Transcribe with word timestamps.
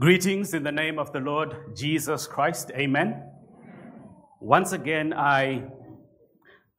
Greetings 0.00 0.54
in 0.54 0.62
the 0.62 0.70
name 0.70 0.96
of 0.96 1.12
the 1.12 1.18
Lord 1.18 1.74
Jesus 1.74 2.28
Christ. 2.28 2.70
Amen. 2.76 3.20
Once 4.40 4.70
again, 4.70 5.12
I, 5.12 5.64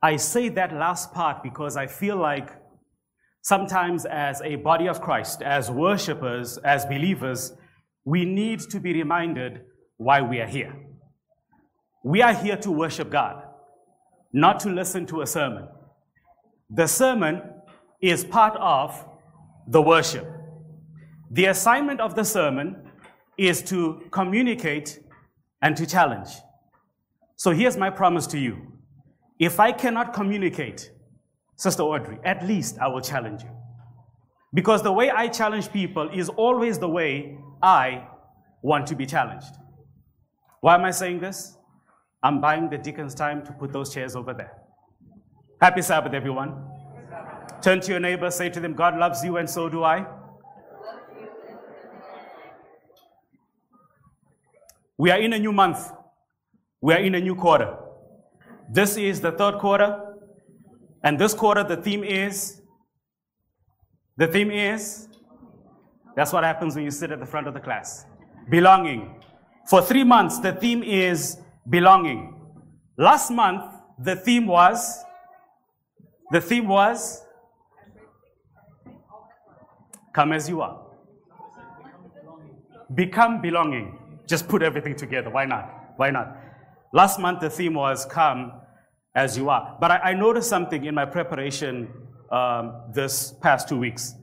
I 0.01 0.15
say 0.15 0.47
that 0.47 0.71
last 0.71 1.11
part 1.11 1.43
because 1.43 1.75
I 1.75 1.85
feel 1.85 2.15
like 2.15 2.49
sometimes 3.41 4.05
as 4.05 4.41
a 4.41 4.55
body 4.55 4.87
of 4.87 5.01
Christ, 5.01 5.41
as 5.41 5.69
worshippers, 5.69 6.59
as 6.59 6.85
believers, 6.85 7.51
we 8.05 8.23
need 8.23 8.61
to 8.69 8.79
be 8.79 8.93
reminded 8.93 9.63
why 9.97 10.21
we 10.21 10.39
are 10.39 10.47
here. 10.47 10.73
We 12.05 12.21
are 12.21 12.33
here 12.33 12.55
to 12.55 12.71
worship 12.71 13.09
God, 13.09 13.43
not 14.31 14.61
to 14.61 14.69
listen 14.69 15.05
to 15.07 15.23
a 15.23 15.27
sermon. 15.27 15.67
The 16.69 16.87
sermon 16.87 17.41
is 18.01 18.23
part 18.23 18.55
of 18.55 19.05
the 19.67 19.81
worship. 19.81 20.25
The 21.29 21.47
assignment 21.47 21.99
of 21.99 22.15
the 22.15 22.23
sermon 22.23 22.85
is 23.39 23.63
to 23.63 24.03
communicate 24.11 24.99
and 25.61 25.77
to 25.77 25.85
challenge. 25.85 26.27
So 27.37 27.51
here's 27.51 27.77
my 27.77 27.89
promise 27.89 28.27
to 28.27 28.37
you. 28.37 28.73
If 29.39 29.61
I 29.61 29.71
cannot 29.71 30.13
communicate, 30.13 30.91
Sister 31.55 31.83
Audrey, 31.83 32.19
at 32.25 32.45
least 32.45 32.77
I 32.79 32.87
will 32.87 32.99
challenge 32.99 33.43
you. 33.43 33.49
Because 34.53 34.83
the 34.83 34.91
way 34.91 35.09
I 35.09 35.29
challenge 35.29 35.71
people 35.71 36.09
is 36.13 36.27
always 36.27 36.79
the 36.79 36.89
way 36.89 37.37
I 37.61 38.07
want 38.61 38.87
to 38.87 38.95
be 38.95 39.05
challenged. 39.05 39.55
Why 40.59 40.75
am 40.75 40.83
I 40.83 40.91
saying 40.91 41.21
this? 41.21 41.55
I'm 42.21 42.41
buying 42.41 42.69
the 42.69 42.77
deacon's 42.77 43.15
time 43.15 43.45
to 43.45 43.53
put 43.53 43.71
those 43.71 43.93
chairs 43.93 44.17
over 44.17 44.33
there. 44.33 44.51
Happy 45.61 45.81
Sabbath, 45.81 46.13
everyone. 46.13 46.61
Turn 47.61 47.79
to 47.79 47.91
your 47.91 48.01
neighbor, 48.01 48.29
say 48.31 48.49
to 48.49 48.59
them, 48.59 48.73
God 48.73 48.97
loves 48.97 49.23
you, 49.23 49.37
and 49.37 49.49
so 49.49 49.69
do 49.69 49.85
I. 49.85 50.05
We 54.99 55.11
are 55.11 55.17
in 55.17 55.31
a 55.31 55.39
new 55.39 55.53
month. 55.53 55.93
We 56.81 56.93
are 56.93 56.99
in 56.99 57.15
a 57.15 57.21
new 57.21 57.33
quarter. 57.33 57.73
This 58.69 58.97
is 58.97 59.21
the 59.21 59.31
third 59.31 59.57
quarter. 59.57 60.17
And 61.05 61.17
this 61.17 61.33
quarter, 61.33 61.63
the 61.63 61.77
theme 61.77 62.03
is, 62.03 62.61
the 64.17 64.27
theme 64.27 64.51
is, 64.51 65.07
that's 66.17 66.33
what 66.33 66.43
happens 66.43 66.75
when 66.75 66.83
you 66.83 66.91
sit 66.91 67.11
at 67.11 67.21
the 67.21 67.25
front 67.25 67.47
of 67.47 67.53
the 67.53 67.61
class. 67.61 68.05
Belonging. 68.49 69.23
For 69.69 69.81
three 69.81 70.03
months, 70.03 70.39
the 70.39 70.51
theme 70.51 70.83
is 70.83 71.37
belonging. 71.69 72.35
Last 72.97 73.31
month, 73.31 73.73
the 73.97 74.17
theme 74.17 74.47
was, 74.47 75.01
the 76.31 76.41
theme 76.41 76.67
was, 76.67 77.23
come 80.13 80.33
as 80.33 80.49
you 80.49 80.59
are. 80.59 80.87
Become 82.93 83.41
belonging. 83.41 83.98
Just 84.29 84.47
put 84.47 84.61
everything 84.61 84.95
together. 84.95 85.31
Why 85.31 85.45
not? 85.45 85.93
Why 85.97 86.11
not? 86.11 86.37
Last 86.93 87.19
month, 87.19 87.39
the 87.39 87.49
theme 87.49 87.73
was 87.73 88.05
Come 88.05 88.53
as 89.15 89.35
You 89.35 89.49
Are. 89.49 89.75
But 89.81 89.89
I, 89.89 89.97
I 89.97 90.13
noticed 90.13 90.47
something 90.47 90.85
in 90.85 90.93
my 90.93 91.05
preparation 91.05 91.91
um, 92.31 92.83
this 92.93 93.33
past 93.41 93.67
two 93.67 93.79
weeks 93.79 94.13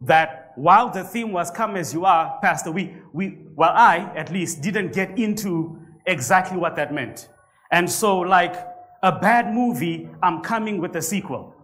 that 0.00 0.52
while 0.56 0.88
the 0.88 1.04
theme 1.04 1.30
was 1.30 1.50
Come 1.50 1.76
as 1.76 1.92
You 1.92 2.06
Are, 2.06 2.38
Pastor, 2.40 2.72
we, 2.72 2.94
we, 3.12 3.36
well, 3.54 3.72
I 3.74 4.10
at 4.16 4.32
least 4.32 4.62
didn't 4.62 4.94
get 4.94 5.18
into 5.18 5.78
exactly 6.06 6.56
what 6.56 6.74
that 6.76 6.94
meant. 6.94 7.28
And 7.70 7.88
so, 7.88 8.18
like 8.18 8.56
a 9.02 9.12
bad 9.12 9.52
movie, 9.54 10.08
I'm 10.22 10.40
coming 10.40 10.80
with 10.80 10.96
a 10.96 11.02
sequel. 11.02 11.54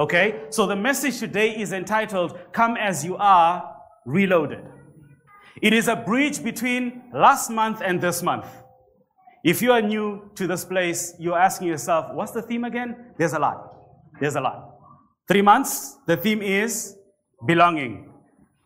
Okay? 0.00 0.46
So 0.50 0.66
the 0.66 0.76
message 0.76 1.20
today 1.20 1.56
is 1.56 1.72
entitled 1.72 2.38
Come 2.52 2.76
as 2.76 3.04
You 3.04 3.16
Are 3.16 3.72
Reloaded. 4.04 4.64
It 5.62 5.72
is 5.72 5.88
a 5.88 5.96
bridge 5.96 6.42
between 6.42 7.04
last 7.14 7.50
month 7.50 7.80
and 7.84 8.00
this 8.00 8.22
month. 8.22 8.46
If 9.42 9.62
you 9.62 9.72
are 9.72 9.80
new 9.80 10.30
to 10.34 10.46
this 10.46 10.64
place, 10.64 11.14
you're 11.18 11.38
asking 11.38 11.68
yourself, 11.68 12.12
what's 12.12 12.32
the 12.32 12.42
theme 12.42 12.64
again? 12.64 12.96
There's 13.16 13.32
a 13.32 13.38
lot. 13.38 13.74
There's 14.20 14.36
a 14.36 14.40
lot. 14.40 14.74
Three 15.28 15.42
months, 15.42 15.96
the 16.06 16.16
theme 16.16 16.42
is 16.42 16.96
belonging. 17.46 18.12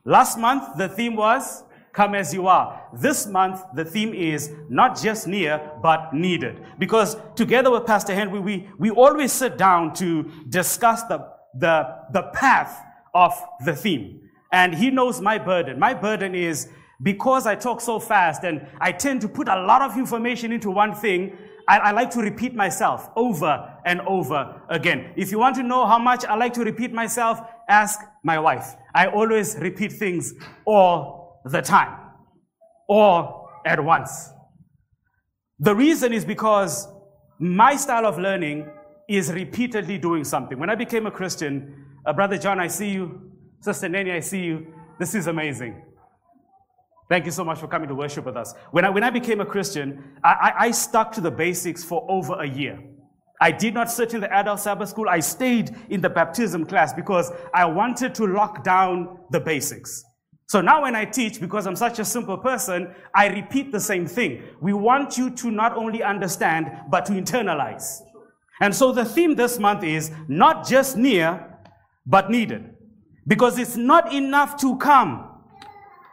Last 0.05 0.39
month, 0.39 0.77
the 0.79 0.89
theme 0.89 1.17
was 1.17 1.65
come 1.93 2.15
as 2.15 2.33
you 2.33 2.47
are. 2.47 2.83
This 2.95 3.27
month, 3.27 3.61
the 3.75 3.85
theme 3.85 4.15
is 4.15 4.51
not 4.69 5.01
just 5.01 5.27
near, 5.27 5.71
but 5.83 6.15
needed. 6.15 6.65
Because 6.79 7.17
together 7.35 7.71
with 7.71 7.85
Pastor 7.85 8.15
Henry, 8.15 8.41
we, 8.41 8.69
we 8.79 8.91
always 8.91 9.33
sit 9.33 9.59
down 9.59 9.93
to 9.95 10.31
discuss 10.49 11.03
the, 11.05 11.29
the, 11.55 11.97
the 12.13 12.23
path 12.35 12.81
of 13.15 13.35
the 13.65 13.75
theme. 13.75 14.21
And 14.53 14.75
he 14.75 14.91
knows 14.91 15.21
my 15.21 15.39
burden. 15.39 15.79
My 15.79 15.95
burden 15.95 16.35
is 16.35 16.69
because 17.03 17.47
I 17.47 17.55
talk 17.55 17.81
so 17.81 17.99
fast 17.99 18.45
and 18.45 18.67
I 18.81 18.93
tend 18.93 19.21
to 19.23 19.29
put 19.29 19.49
a 19.49 19.63
lot 19.63 19.83
of 19.83 19.97
information 19.97 20.53
into 20.53 20.71
one 20.71 20.95
thing, 20.95 21.37
I, 21.67 21.79
I, 21.79 21.91
like 21.93 22.11
to 22.13 22.21
repeat 22.21 22.55
myself 22.55 23.09
over 23.17 23.75
and 23.85 24.01
over 24.03 24.61
again. 24.69 25.13
If 25.17 25.31
you 25.31 25.39
want 25.39 25.57
to 25.57 25.63
know 25.63 25.87
how 25.87 25.99
much 25.99 26.25
I 26.25 26.35
like 26.35 26.53
to 26.55 26.65
repeat 26.65 26.93
myself, 26.93 27.41
ask 27.69 28.01
my 28.25 28.39
wife. 28.39 28.75
I 28.95 29.07
always 29.07 29.57
repeat 29.57 29.93
things 29.93 30.35
all 30.65 31.41
the 31.45 31.63
time, 31.63 31.97
all 32.89 33.49
at 33.65 33.83
once. 33.83 34.31
The 35.61 35.75
reason 35.75 36.13
is 36.13 36.25
because 36.25 36.89
my 37.39 37.77
style 37.77 38.07
of 38.07 38.19
learning 38.19 38.69
is 39.09 39.33
repeatedly 39.33 39.99
doing 39.99 40.25
something. 40.25 40.59
When 40.59 40.71
I 40.71 40.75
became 40.75 41.07
a 41.07 41.11
Christian, 41.11 41.87
uh, 42.05 42.13
Brother 42.13 42.37
John, 42.37 42.59
I 42.59 42.67
see 42.67 42.91
you. 42.91 43.31
Sister 43.61 43.89
Nanny, 43.89 44.13
I 44.13 44.21
see 44.21 44.41
you. 44.41 44.67
This 44.99 45.15
is 45.15 45.27
amazing. 45.27 45.83
Thank 47.11 47.27
you 47.27 47.33
so 47.33 47.45
much 47.45 47.59
for 47.59 47.67
coming 47.67 47.89
to 47.89 47.95
worship 47.95 48.25
with 48.25 48.37
us. 48.37 48.55
When 48.71 48.85
I, 48.85 48.91
when 48.91 49.03
I 49.03 49.11
became 49.11 49.41
a 49.41 49.45
Christian, 49.45 50.05
I, 50.23 50.29
I, 50.31 50.55
I 50.67 50.71
stuck 50.71 51.11
to 51.13 51.21
the 51.21 51.31
basics 51.31 51.83
for 51.83 52.07
over 52.09 52.35
a 52.35 52.47
year. 52.49 52.81
I 53.41 53.51
did 53.51 53.75
not 53.75 53.91
sit 53.91 54.15
in 54.15 54.21
the 54.21 54.33
adult 54.33 54.61
Sabbath 54.61 54.91
school. 54.91 55.09
I 55.09 55.19
stayed 55.19 55.75
in 55.89 56.01
the 56.01 56.09
baptism 56.09 56.65
class 56.65 56.93
because 56.93 57.33
I 57.53 57.65
wanted 57.65 58.15
to 58.15 58.27
lock 58.27 58.63
down 58.63 59.19
the 59.33 59.41
basics. 59.41 60.05
So 60.47 60.61
now 60.61 60.83
when 60.83 60.95
I 60.95 61.05
teach, 61.05 61.41
because 61.41 61.67
I'm 61.67 61.75
such 61.75 61.99
a 61.99 62.05
simple 62.05 62.39
person, 62.39 62.95
I 63.13 63.27
repeat 63.27 63.73
the 63.73 63.81
same 63.81 64.07
thing. 64.07 64.45
We 64.61 64.73
want 64.73 65.19
you 65.19 65.31
to 65.31 65.51
not 65.51 65.77
only 65.77 66.05
understand, 66.05 66.71
but 66.91 67.07
to 67.07 67.13
internalize. 67.15 68.03
And 68.61 68.73
so 68.73 68.93
the 68.93 69.05
theme 69.05 69.35
this 69.35 69.59
month 69.59 69.83
is 69.83 70.13
not 70.29 70.65
just 70.65 70.97
near, 70.97 71.59
but 72.07 72.31
needed. 72.31 72.71
Because 73.27 73.59
it's 73.59 73.77
not 73.77 74.13
enough 74.13 74.61
to 74.61 74.77
come. 74.77 75.30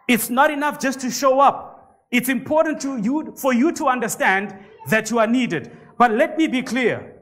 It's 0.07 0.29
not 0.29 0.51
enough 0.51 0.79
just 0.79 0.99
to 1.01 1.11
show 1.11 1.39
up. 1.39 2.05
It's 2.11 2.29
important 2.29 2.81
to 2.81 2.97
you, 2.97 3.33
for 3.35 3.53
you 3.53 3.71
to 3.73 3.87
understand 3.87 4.55
that 4.89 5.11
you 5.11 5.19
are 5.19 5.27
needed. 5.27 5.75
But 5.97 6.11
let 6.11 6.37
me 6.37 6.47
be 6.47 6.61
clear. 6.61 7.15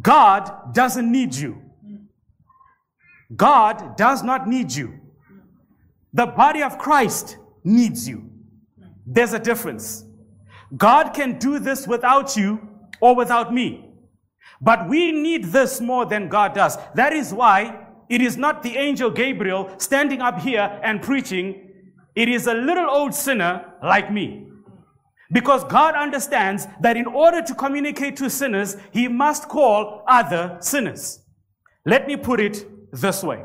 God 0.00 0.74
doesn't 0.74 1.10
need 1.10 1.34
you. 1.34 1.62
God 3.34 3.96
does 3.96 4.22
not 4.22 4.46
need 4.46 4.72
you. 4.72 5.00
The 6.12 6.26
body 6.26 6.62
of 6.62 6.78
Christ 6.78 7.38
needs 7.64 8.06
you. 8.08 8.30
There's 9.06 9.32
a 9.32 9.38
difference. 9.38 10.04
God 10.76 11.14
can 11.14 11.38
do 11.38 11.58
this 11.58 11.86
without 11.86 12.36
you 12.36 12.68
or 13.00 13.14
without 13.14 13.52
me. 13.52 13.88
But 14.60 14.88
we 14.88 15.12
need 15.12 15.46
this 15.46 15.80
more 15.80 16.06
than 16.06 16.28
God 16.28 16.54
does. 16.54 16.76
That 16.94 17.12
is 17.12 17.32
why 17.32 17.86
it 18.08 18.20
is 18.20 18.36
not 18.36 18.62
the 18.62 18.76
angel 18.76 19.10
Gabriel 19.10 19.74
standing 19.78 20.20
up 20.20 20.40
here 20.40 20.80
and 20.82 21.02
preaching 21.02 21.71
it 22.14 22.28
is 22.28 22.46
a 22.46 22.54
little 22.54 22.88
old 22.88 23.14
sinner 23.14 23.72
like 23.82 24.12
me. 24.12 24.46
Because 25.32 25.64
God 25.64 25.94
understands 25.94 26.66
that 26.80 26.96
in 26.96 27.06
order 27.06 27.40
to 27.40 27.54
communicate 27.54 28.16
to 28.16 28.28
sinners, 28.28 28.76
He 28.92 29.08
must 29.08 29.48
call 29.48 30.04
other 30.06 30.58
sinners. 30.60 31.20
Let 31.86 32.06
me 32.06 32.16
put 32.16 32.38
it 32.38 32.66
this 32.92 33.22
way. 33.24 33.42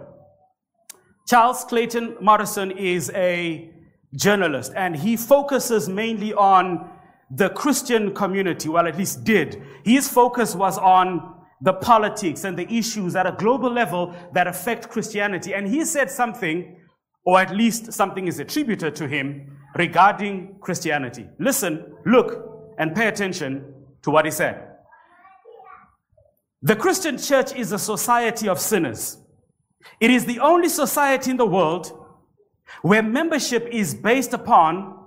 Charles 1.28 1.64
Clayton 1.66 2.18
Morrison 2.22 2.72
is 2.72 3.12
a 3.14 3.70
journalist 4.16 4.72
and 4.76 4.96
he 4.96 5.18
focuses 5.18 5.90
mainly 5.90 6.34
on 6.34 6.90
the 7.30 7.50
Christian 7.50 8.14
community, 8.14 8.70
well, 8.70 8.88
at 8.88 8.98
least 8.98 9.26
did. 9.26 9.62
His 9.84 10.08
focus 10.08 10.56
was 10.56 10.78
on 10.78 11.36
the 11.62 11.74
politics 11.74 12.46
and 12.46 12.58
the 12.58 12.72
issues 12.72 13.16
at 13.16 13.28
a 13.28 13.34
global 13.34 13.70
level 13.70 14.16
that 14.34 14.48
affect 14.48 14.90
Christianity. 14.90 15.54
And 15.54 15.68
he 15.68 15.84
said 15.84 16.10
something 16.10 16.77
or 17.28 17.42
at 17.42 17.54
least 17.54 17.92
something 17.92 18.26
is 18.26 18.40
attributed 18.40 18.96
to 18.96 19.06
him 19.06 19.58
regarding 19.76 20.56
Christianity. 20.62 21.28
Listen, 21.40 21.94
look, 22.06 22.74
and 22.80 22.96
pay 22.96 23.10
attention 23.10 23.66
to 24.04 24.12
what 24.12 24.24
he 24.24 24.32
said. 24.32 24.66
The 26.62 26.78
Christian 26.78 27.18
church 27.18 27.54
is 27.54 27.74
a 27.74 27.80
society 27.80 28.48
of 28.48 28.62
sinners. 28.62 29.18
It 30.00 30.10
is 30.10 30.24
the 30.24 30.40
only 30.40 30.70
society 30.70 31.32
in 31.32 31.36
the 31.36 31.46
world 31.46 31.92
where 32.82 33.04
membership 33.04 33.68
is 33.74 33.94
based 33.94 34.32
upon 34.32 34.98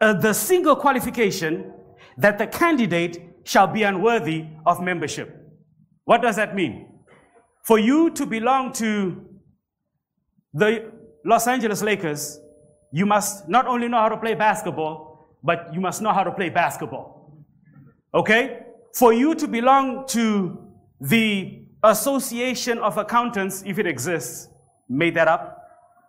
uh, 0.00 0.12
the 0.12 0.34
single 0.34 0.76
qualification 0.76 1.72
that 2.18 2.38
the 2.38 2.46
candidate 2.46 3.18
shall 3.42 3.66
be 3.66 3.82
unworthy 3.82 4.44
of 4.64 4.80
membership. 4.80 5.28
What 6.04 6.22
does 6.22 6.36
that 6.36 6.54
mean? 6.54 6.86
For 7.64 7.80
you 7.80 8.10
to 8.10 8.26
belong 8.26 8.72
to 8.74 9.24
the 10.54 10.97
Los 11.28 11.46
Angeles 11.46 11.82
Lakers, 11.82 12.40
you 12.90 13.04
must 13.04 13.50
not 13.50 13.66
only 13.66 13.86
know 13.86 13.98
how 13.98 14.08
to 14.08 14.16
play 14.16 14.32
basketball, 14.32 15.28
but 15.44 15.68
you 15.74 15.80
must 15.80 16.00
know 16.00 16.10
how 16.10 16.24
to 16.24 16.32
play 16.32 16.48
basketball. 16.48 17.44
Okay? 18.14 18.60
For 18.94 19.12
you 19.12 19.34
to 19.34 19.46
belong 19.46 20.06
to 20.08 20.58
the 20.98 21.64
Association 21.82 22.78
of 22.78 22.96
Accountants, 22.96 23.62
if 23.66 23.78
it 23.78 23.86
exists, 23.86 24.48
made 24.88 25.14
that 25.16 25.28
up, 25.28 25.68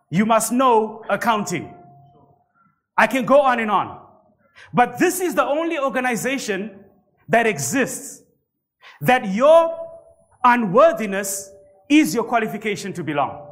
you 0.10 0.25
must 0.25 0.54
know 0.54 1.04
accounting. 1.10 1.74
I 2.98 3.06
can 3.06 3.25
go 3.25 3.42
on 3.42 3.60
and 3.60 3.69
on. 3.69 4.00
But 4.74 5.00
this 5.00 5.19
is 5.19 5.36
the 5.36 5.44
only 5.44 5.77
organization 5.77 6.80
that 7.27 7.45
exists 7.45 8.24
that 9.01 9.27
your 9.33 9.77
unworthiness 10.45 11.51
is 11.89 12.15
your 12.15 12.24
qualification 12.24 12.94
to 12.94 13.04
belong. 13.04 13.49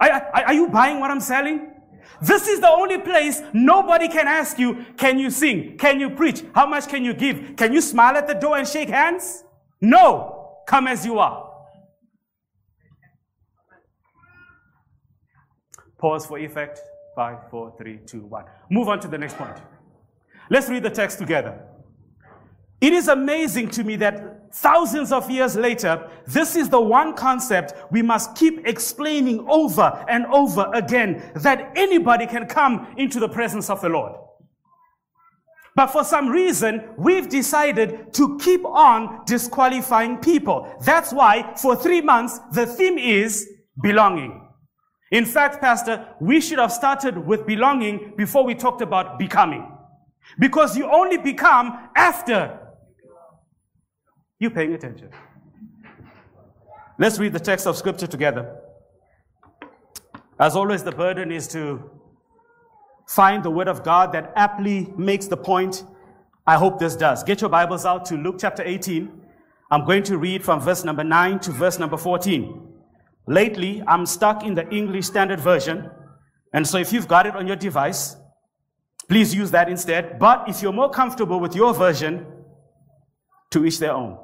Are, 0.00 0.30
are, 0.32 0.54
you 0.54 0.68
buying 0.68 1.00
what 1.00 1.10
I'm 1.10 1.20
selling? 1.20 1.72
This 2.20 2.48
is 2.48 2.60
the 2.60 2.68
only 2.68 2.98
place 2.98 3.42
nobody 3.52 4.08
can 4.08 4.26
ask 4.26 4.58
you, 4.58 4.84
can 4.96 5.18
you 5.18 5.30
sing? 5.30 5.76
Can 5.78 6.00
you 6.00 6.10
preach? 6.10 6.44
How 6.54 6.66
much 6.66 6.88
can 6.88 7.04
you 7.04 7.14
give? 7.14 7.56
Can 7.56 7.72
you 7.72 7.80
smile 7.80 8.16
at 8.16 8.26
the 8.26 8.34
door 8.34 8.56
and 8.58 8.66
shake 8.66 8.88
hands? 8.88 9.44
No. 9.80 10.62
Come 10.66 10.86
as 10.86 11.04
you 11.04 11.18
are. 11.18 11.48
Pause 15.98 16.26
for 16.26 16.38
effect. 16.38 16.80
Five, 17.14 17.50
four, 17.50 17.74
three, 17.76 17.98
two, 18.06 18.20
one. 18.26 18.44
Move 18.70 18.88
on 18.88 19.00
to 19.00 19.08
the 19.08 19.18
next 19.18 19.36
point. 19.36 19.56
Let's 20.50 20.68
read 20.68 20.82
the 20.82 20.90
text 20.90 21.18
together. 21.18 21.60
It 22.80 22.92
is 22.92 23.08
amazing 23.08 23.70
to 23.70 23.84
me 23.84 23.96
that 23.96 24.37
thousands 24.52 25.12
of 25.12 25.30
years 25.30 25.56
later, 25.56 26.10
this 26.26 26.56
is 26.56 26.68
the 26.68 26.80
one 26.80 27.14
concept 27.14 27.74
we 27.90 28.02
must 28.02 28.34
keep 28.34 28.66
explaining 28.66 29.46
over 29.48 30.04
and 30.08 30.26
over 30.26 30.70
again 30.74 31.30
that 31.36 31.72
anybody 31.76 32.26
can 32.26 32.46
come 32.46 32.94
into 32.96 33.20
the 33.20 33.28
presence 33.28 33.70
of 33.70 33.80
the 33.80 33.88
Lord. 33.88 34.12
But 35.74 35.88
for 35.88 36.02
some 36.02 36.28
reason, 36.28 36.90
we've 36.96 37.28
decided 37.28 38.12
to 38.14 38.36
keep 38.38 38.64
on 38.64 39.20
disqualifying 39.26 40.16
people. 40.16 40.74
That's 40.84 41.12
why 41.12 41.54
for 41.54 41.76
three 41.76 42.00
months, 42.00 42.40
the 42.50 42.66
theme 42.66 42.98
is 42.98 43.48
belonging. 43.80 44.48
In 45.12 45.24
fact, 45.24 45.60
Pastor, 45.60 46.06
we 46.20 46.40
should 46.40 46.58
have 46.58 46.72
started 46.72 47.16
with 47.16 47.46
belonging 47.46 48.14
before 48.16 48.44
we 48.44 48.54
talked 48.54 48.82
about 48.82 49.18
becoming. 49.18 49.70
Because 50.38 50.76
you 50.76 50.90
only 50.90 51.16
become 51.16 51.88
after 51.96 52.58
you 54.38 54.50
paying 54.50 54.74
attention. 54.74 55.10
Let's 56.98 57.18
read 57.18 57.32
the 57.32 57.40
text 57.40 57.66
of 57.66 57.76
scripture 57.76 58.06
together. 58.06 58.56
As 60.38 60.54
always, 60.54 60.84
the 60.84 60.92
burden 60.92 61.32
is 61.32 61.48
to 61.48 61.90
find 63.08 63.42
the 63.42 63.50
word 63.50 63.68
of 63.68 63.82
God 63.82 64.12
that 64.12 64.32
aptly 64.36 64.92
makes 64.96 65.26
the 65.26 65.36
point. 65.36 65.84
I 66.46 66.56
hope 66.56 66.78
this 66.78 66.94
does. 66.94 67.24
Get 67.24 67.40
your 67.40 67.50
Bibles 67.50 67.84
out 67.84 68.04
to 68.06 68.16
Luke 68.16 68.36
chapter 68.38 68.62
18. 68.64 69.10
I'm 69.70 69.84
going 69.84 70.02
to 70.04 70.16
read 70.16 70.44
from 70.44 70.60
verse 70.60 70.84
number 70.84 71.04
9 71.04 71.40
to 71.40 71.50
verse 71.52 71.78
number 71.78 71.96
14. 71.96 72.62
Lately, 73.26 73.82
I'm 73.86 74.06
stuck 74.06 74.44
in 74.44 74.54
the 74.54 74.68
English 74.70 75.06
Standard 75.06 75.40
Version. 75.40 75.90
And 76.52 76.66
so 76.66 76.78
if 76.78 76.92
you've 76.92 77.08
got 77.08 77.26
it 77.26 77.36
on 77.36 77.46
your 77.46 77.56
device, 77.56 78.16
please 79.08 79.34
use 79.34 79.50
that 79.50 79.68
instead. 79.68 80.18
But 80.18 80.48
if 80.48 80.62
you're 80.62 80.72
more 80.72 80.90
comfortable 80.90 81.40
with 81.40 81.54
your 81.54 81.74
version, 81.74 82.26
to 83.50 83.64
each 83.64 83.78
their 83.78 83.92
own. 83.92 84.18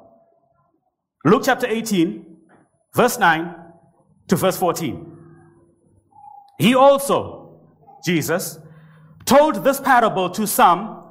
Luke 1.25 1.41
chapter 1.43 1.65
18, 1.65 2.23
verse 2.93 3.17
9 3.17 3.55
to 4.27 4.35
verse 4.35 4.57
14. 4.57 5.17
He 6.59 6.75
also, 6.75 7.61
Jesus, 8.05 8.59
told 9.25 9.63
this 9.63 9.79
parable 9.79 10.29
to 10.29 10.45
some 10.45 11.03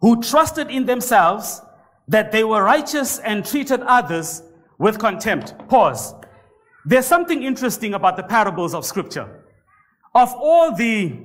who 0.00 0.20
trusted 0.20 0.70
in 0.70 0.86
themselves 0.86 1.62
that 2.08 2.32
they 2.32 2.42
were 2.42 2.64
righteous 2.64 3.20
and 3.20 3.46
treated 3.46 3.80
others 3.82 4.42
with 4.78 4.98
contempt. 4.98 5.54
Pause. 5.68 6.14
There's 6.84 7.06
something 7.06 7.44
interesting 7.44 7.94
about 7.94 8.16
the 8.16 8.24
parables 8.24 8.74
of 8.74 8.84
scripture. 8.84 9.44
Of 10.16 10.34
all 10.34 10.74
the 10.74 11.16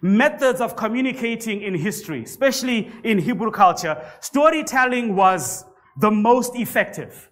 methods 0.00 0.60
of 0.60 0.76
communicating 0.76 1.62
in 1.62 1.74
history, 1.74 2.22
especially 2.22 2.92
in 3.02 3.18
Hebrew 3.18 3.50
culture, 3.50 4.00
storytelling 4.20 5.16
was 5.16 5.64
the 5.98 6.12
most 6.12 6.54
effective. 6.54 7.29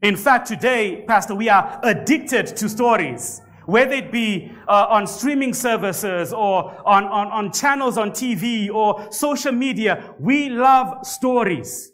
In 0.00 0.16
fact, 0.16 0.46
today, 0.46 1.04
Pastor, 1.08 1.34
we 1.34 1.48
are 1.48 1.80
addicted 1.82 2.46
to 2.46 2.68
stories, 2.68 3.40
whether 3.66 3.94
it 3.94 4.12
be 4.12 4.52
uh, 4.68 4.86
on 4.88 5.08
streaming 5.08 5.52
services 5.52 6.32
or 6.32 6.72
on, 6.86 7.04
on, 7.06 7.26
on 7.28 7.52
channels 7.52 7.98
on 7.98 8.12
TV 8.12 8.72
or 8.72 9.10
social 9.10 9.50
media. 9.50 10.14
We 10.20 10.50
love 10.50 11.04
stories. 11.04 11.90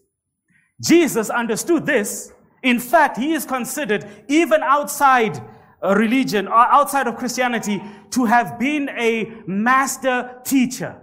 Jesus 0.82 1.30
understood 1.30 1.86
this. 1.86 2.30
In 2.62 2.78
fact, 2.78 3.16
he 3.16 3.32
is 3.32 3.46
considered, 3.46 4.06
even 4.28 4.62
outside 4.62 5.42
religion 5.82 6.46
or 6.46 6.58
outside 6.58 7.06
of 7.06 7.16
Christianity, 7.16 7.82
to 8.10 8.26
have 8.26 8.58
been 8.58 8.90
a 8.90 9.32
master 9.46 10.40
teacher. 10.44 11.00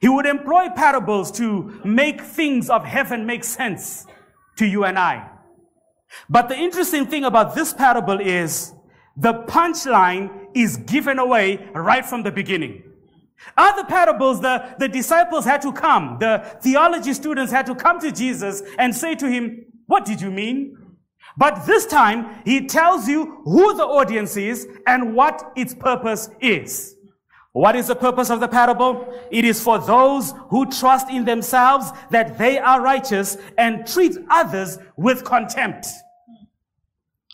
He 0.00 0.08
would 0.08 0.26
employ 0.26 0.68
parables 0.70 1.32
to 1.32 1.80
make 1.84 2.20
things 2.20 2.70
of 2.70 2.84
heaven 2.84 3.26
make 3.26 3.42
sense 3.42 4.06
to 4.58 4.66
you 4.66 4.84
and 4.84 4.96
I. 4.96 5.31
But 6.28 6.48
the 6.48 6.56
interesting 6.56 7.06
thing 7.06 7.24
about 7.24 7.54
this 7.54 7.72
parable 7.72 8.20
is 8.20 8.72
the 9.16 9.34
punchline 9.44 10.48
is 10.54 10.76
given 10.78 11.18
away 11.18 11.68
right 11.74 12.04
from 12.04 12.22
the 12.22 12.30
beginning. 12.30 12.82
Other 13.56 13.84
parables, 13.84 14.40
the, 14.40 14.74
the 14.78 14.88
disciples 14.88 15.44
had 15.44 15.62
to 15.62 15.72
come, 15.72 16.18
the 16.20 16.58
theology 16.62 17.12
students 17.12 17.52
had 17.52 17.66
to 17.66 17.74
come 17.74 17.98
to 18.00 18.12
Jesus 18.12 18.62
and 18.78 18.94
say 18.94 19.14
to 19.16 19.28
him, 19.28 19.64
What 19.86 20.04
did 20.04 20.20
you 20.20 20.30
mean? 20.30 20.78
But 21.36 21.66
this 21.66 21.86
time, 21.86 22.42
he 22.44 22.66
tells 22.66 23.08
you 23.08 23.40
who 23.44 23.74
the 23.74 23.84
audience 23.84 24.36
is 24.36 24.68
and 24.86 25.14
what 25.14 25.52
its 25.56 25.74
purpose 25.74 26.28
is. 26.40 26.94
What 27.52 27.76
is 27.76 27.88
the 27.88 27.96
purpose 27.96 28.30
of 28.30 28.40
the 28.40 28.48
parable? 28.48 29.06
It 29.30 29.44
is 29.44 29.62
for 29.62 29.78
those 29.78 30.32
who 30.48 30.70
trust 30.70 31.10
in 31.10 31.24
themselves 31.24 31.90
that 32.10 32.38
they 32.38 32.58
are 32.58 32.80
righteous 32.80 33.36
and 33.58 33.86
treat 33.86 34.16
others 34.30 34.78
with 34.96 35.22
contempt. 35.22 35.86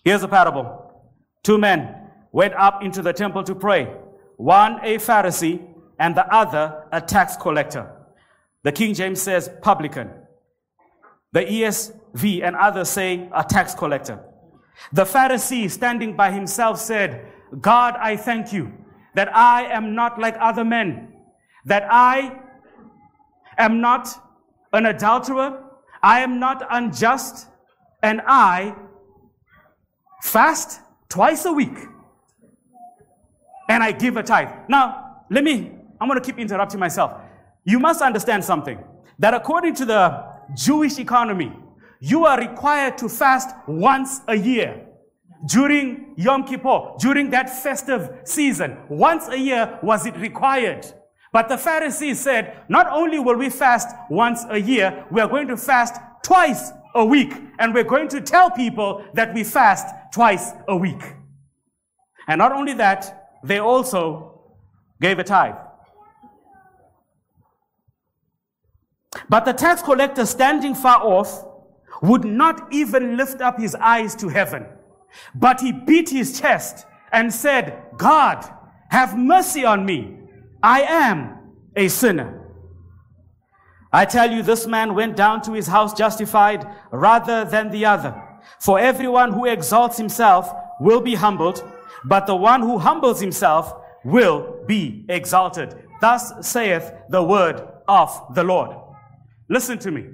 Here's 0.02 0.22
a 0.24 0.28
parable. 0.28 1.02
Two 1.44 1.56
men 1.56 1.94
went 2.32 2.54
up 2.54 2.82
into 2.82 3.00
the 3.00 3.12
temple 3.12 3.44
to 3.44 3.54
pray. 3.54 3.84
One 4.36 4.80
a 4.82 4.96
Pharisee 4.98 5.64
and 6.00 6.16
the 6.16 6.26
other 6.34 6.84
a 6.90 7.00
tax 7.00 7.36
collector. 7.36 7.92
The 8.64 8.72
King 8.72 8.94
James 8.94 9.22
says 9.22 9.48
publican. 9.62 10.10
The 11.32 11.44
ESV 11.44 12.42
and 12.42 12.56
others 12.56 12.88
say 12.88 13.28
a 13.32 13.44
tax 13.44 13.72
collector. 13.74 14.18
The 14.92 15.04
Pharisee 15.04 15.70
standing 15.70 16.16
by 16.16 16.32
himself 16.32 16.80
said, 16.80 17.24
God, 17.60 17.94
I 17.98 18.16
thank 18.16 18.52
you 18.52 18.72
that 19.18 19.34
I 19.34 19.64
am 19.64 19.96
not 19.96 20.20
like 20.20 20.36
other 20.38 20.64
men, 20.64 21.08
that 21.64 21.84
I 21.90 22.38
am 23.58 23.80
not 23.80 24.06
an 24.72 24.86
adulterer, 24.86 25.60
I 26.00 26.20
am 26.20 26.38
not 26.38 26.64
unjust, 26.70 27.48
and 28.00 28.22
I 28.28 28.76
fast 30.22 30.80
twice 31.08 31.46
a 31.46 31.52
week, 31.52 31.76
and 33.68 33.82
I 33.82 33.90
give 33.90 34.16
a 34.16 34.22
tithe. 34.22 34.50
Now, 34.68 35.24
let 35.28 35.42
me, 35.42 35.72
I'm 36.00 36.06
going 36.06 36.20
to 36.20 36.24
keep 36.24 36.38
interrupting 36.38 36.78
myself. 36.78 37.10
You 37.64 37.80
must 37.80 38.00
understand 38.00 38.44
something 38.44 38.78
that 39.18 39.34
according 39.34 39.74
to 39.80 39.84
the 39.84 40.26
Jewish 40.54 41.00
economy, 41.00 41.52
you 41.98 42.24
are 42.24 42.38
required 42.38 42.96
to 42.98 43.08
fast 43.08 43.50
once 43.66 44.20
a 44.28 44.36
year 44.36 44.86
during 45.46 46.14
Yom 46.16 46.44
Kippur, 46.44 46.94
during 46.98 47.30
that 47.30 47.48
festive 47.50 48.20
season. 48.24 48.76
Once 48.88 49.28
a 49.28 49.38
year 49.38 49.78
was 49.82 50.06
it 50.06 50.16
required. 50.16 50.86
But 51.32 51.48
the 51.48 51.58
Pharisees 51.58 52.20
said, 52.20 52.64
not 52.68 52.86
only 52.90 53.18
will 53.18 53.36
we 53.36 53.50
fast 53.50 53.94
once 54.10 54.44
a 54.48 54.58
year, 54.58 55.04
we 55.10 55.20
are 55.20 55.28
going 55.28 55.48
to 55.48 55.56
fast 55.56 56.00
twice 56.22 56.72
a 56.94 57.04
week. 57.04 57.32
And 57.58 57.74
we're 57.74 57.84
going 57.84 58.08
to 58.08 58.20
tell 58.20 58.50
people 58.50 59.04
that 59.14 59.34
we 59.34 59.44
fast 59.44 59.94
twice 60.12 60.52
a 60.66 60.76
week. 60.76 61.02
And 62.26 62.38
not 62.38 62.52
only 62.52 62.74
that, 62.74 63.30
they 63.44 63.58
also 63.58 64.40
gave 65.00 65.18
a 65.18 65.24
tithe. 65.24 65.54
But 69.28 69.44
the 69.44 69.52
tax 69.52 69.82
collector 69.82 70.26
standing 70.26 70.74
far 70.74 71.02
off 71.02 71.44
would 72.02 72.24
not 72.24 72.72
even 72.72 73.16
lift 73.16 73.40
up 73.40 73.58
his 73.58 73.74
eyes 73.74 74.14
to 74.16 74.28
heaven, 74.28 74.66
but 75.34 75.60
he 75.60 75.72
beat 75.72 76.10
his 76.10 76.40
chest 76.40 76.86
and 77.12 77.32
said, 77.32 77.82
God, 77.96 78.48
have 78.90 79.18
mercy 79.18 79.64
on 79.64 79.84
me. 79.84 80.18
I 80.62 80.82
am 80.82 81.38
a 81.76 81.88
sinner. 81.88 82.34
I 83.92 84.04
tell 84.04 84.30
you, 84.30 84.42
this 84.42 84.66
man 84.66 84.94
went 84.94 85.16
down 85.16 85.40
to 85.42 85.52
his 85.52 85.66
house 85.66 85.94
justified 85.94 86.66
rather 86.90 87.44
than 87.44 87.70
the 87.70 87.86
other. 87.86 88.22
For 88.60 88.78
everyone 88.78 89.32
who 89.32 89.46
exalts 89.46 89.96
himself 89.96 90.52
will 90.80 91.00
be 91.00 91.14
humbled, 91.14 91.62
but 92.04 92.26
the 92.26 92.36
one 92.36 92.60
who 92.60 92.78
humbles 92.78 93.20
himself 93.20 93.72
will 94.04 94.64
be 94.66 95.04
exalted. 95.08 95.74
Thus 96.00 96.46
saith 96.46 96.92
the 97.08 97.22
word 97.22 97.66
of 97.88 98.34
the 98.34 98.44
Lord. 98.44 98.76
Listen 99.48 99.78
to 99.78 99.90
me. 99.90 100.06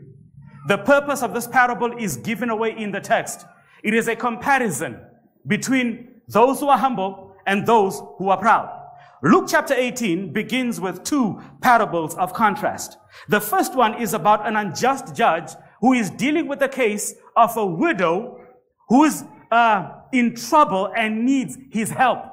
The 0.69 0.79
purpose 0.79 1.23
of 1.23 1.35
this 1.35 1.47
parable 1.47 1.93
is 1.99 2.17
given 2.17 2.51
away 2.51 2.75
in 2.77 2.93
the 2.93 3.01
text. 3.01 3.45
It 3.85 3.93
is 3.93 4.09
a 4.09 4.17
comparison 4.17 4.99
between 5.47 6.23
those 6.27 6.59
who 6.59 6.69
are 6.69 6.79
humble 6.79 7.37
and 7.47 7.67
those 7.67 8.03
who 8.17 8.31
are 8.31 8.39
proud. 8.39 8.81
Luke 9.23 9.45
chapter 9.49 9.75
18 9.75 10.33
begins 10.33 10.81
with 10.81 11.05
two 11.05 11.41
parables 11.61 12.15
of 12.15 12.33
contrast. 12.33 12.97
The 13.29 13.41
first 13.41 13.75
one 13.75 14.01
is 14.01 14.15
about 14.15 14.47
an 14.49 14.57
unjust 14.57 15.15
judge 15.15 15.51
who 15.81 15.93
is 15.93 16.09
dealing 16.09 16.49
with 16.49 16.61
the 16.61 16.69
case 16.69 17.15
of 17.37 17.57
a 17.59 17.65
widow 17.65 18.41
who 18.89 19.05
is 19.05 19.23
uh, 19.51 19.91
in 20.13 20.35
trouble 20.35 20.91
and 20.97 21.27
needs 21.27 21.59
his 21.71 21.91
help. 21.91 22.25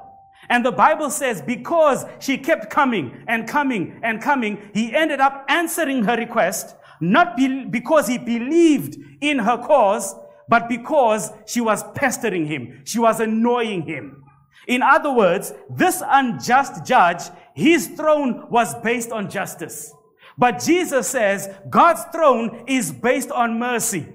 And 0.48 0.64
the 0.64 0.72
Bible 0.72 1.10
says 1.10 1.42
because 1.42 2.04
she 2.18 2.38
kept 2.38 2.70
coming 2.70 3.24
and 3.28 3.46
coming 3.46 4.00
and 4.02 4.22
coming, 4.22 4.70
he 4.72 4.94
ended 4.94 5.20
up 5.20 5.44
answering 5.48 6.04
her 6.04 6.16
request, 6.16 6.76
not 7.00 7.36
be- 7.36 7.66
because 7.66 8.06
he 8.06 8.16
believed 8.16 8.96
in 9.20 9.38
her 9.38 9.58
cause, 9.58 10.14
but 10.48 10.68
because 10.68 11.30
she 11.46 11.60
was 11.60 11.84
pestering 11.94 12.46
him. 12.46 12.82
She 12.84 12.98
was 12.98 13.20
annoying 13.20 13.82
him. 13.82 14.24
In 14.66 14.82
other 14.82 15.12
words, 15.12 15.52
this 15.70 16.02
unjust 16.04 16.84
judge, 16.84 17.22
his 17.54 17.88
throne 17.88 18.46
was 18.50 18.74
based 18.82 19.10
on 19.10 19.30
justice. 19.30 19.92
But 20.38 20.62
Jesus 20.62 21.08
says 21.08 21.48
God's 21.68 22.04
throne 22.12 22.64
is 22.66 22.92
based 22.92 23.30
on 23.30 23.58
mercy. 23.58 24.06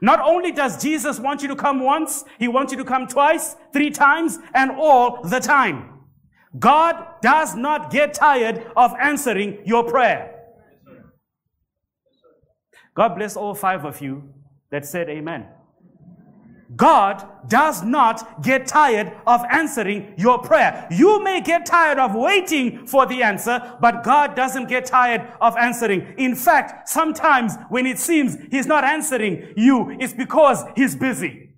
Not 0.00 0.20
only 0.20 0.52
does 0.52 0.82
Jesus 0.82 1.18
want 1.18 1.42
you 1.42 1.48
to 1.48 1.56
come 1.56 1.80
once, 1.80 2.24
he 2.38 2.48
wants 2.48 2.72
you 2.72 2.78
to 2.78 2.84
come 2.84 3.06
twice, 3.06 3.56
three 3.72 3.90
times, 3.90 4.38
and 4.54 4.70
all 4.72 5.22
the 5.22 5.40
time. 5.40 6.00
God 6.58 7.20
does 7.22 7.54
not 7.54 7.90
get 7.90 8.14
tired 8.14 8.66
of 8.76 8.94
answering 9.00 9.58
your 9.64 9.84
prayer. 9.84 10.32
God 12.94 13.14
bless 13.14 13.36
all 13.36 13.54
five 13.54 13.84
of 13.84 14.00
you 14.00 14.32
that 14.70 14.86
said 14.86 15.08
amen. 15.08 15.46
God 16.74 17.24
does 17.48 17.82
not 17.82 18.42
get 18.42 18.66
tired 18.66 19.12
of 19.26 19.44
answering 19.50 20.14
your 20.16 20.38
prayer. 20.38 20.86
You 20.90 21.22
may 21.22 21.40
get 21.40 21.64
tired 21.64 21.98
of 21.98 22.14
waiting 22.14 22.86
for 22.86 23.06
the 23.06 23.22
answer, 23.22 23.76
but 23.80 24.02
God 24.02 24.34
doesn't 24.34 24.68
get 24.68 24.86
tired 24.86 25.32
of 25.40 25.56
answering. 25.56 26.14
In 26.18 26.34
fact, 26.34 26.88
sometimes 26.88 27.54
when 27.68 27.86
it 27.86 27.98
seems 27.98 28.36
He's 28.50 28.66
not 28.66 28.82
answering 28.82 29.52
you, 29.56 29.96
it's 30.00 30.12
because 30.12 30.64
He's 30.74 30.96
busy. 30.96 31.50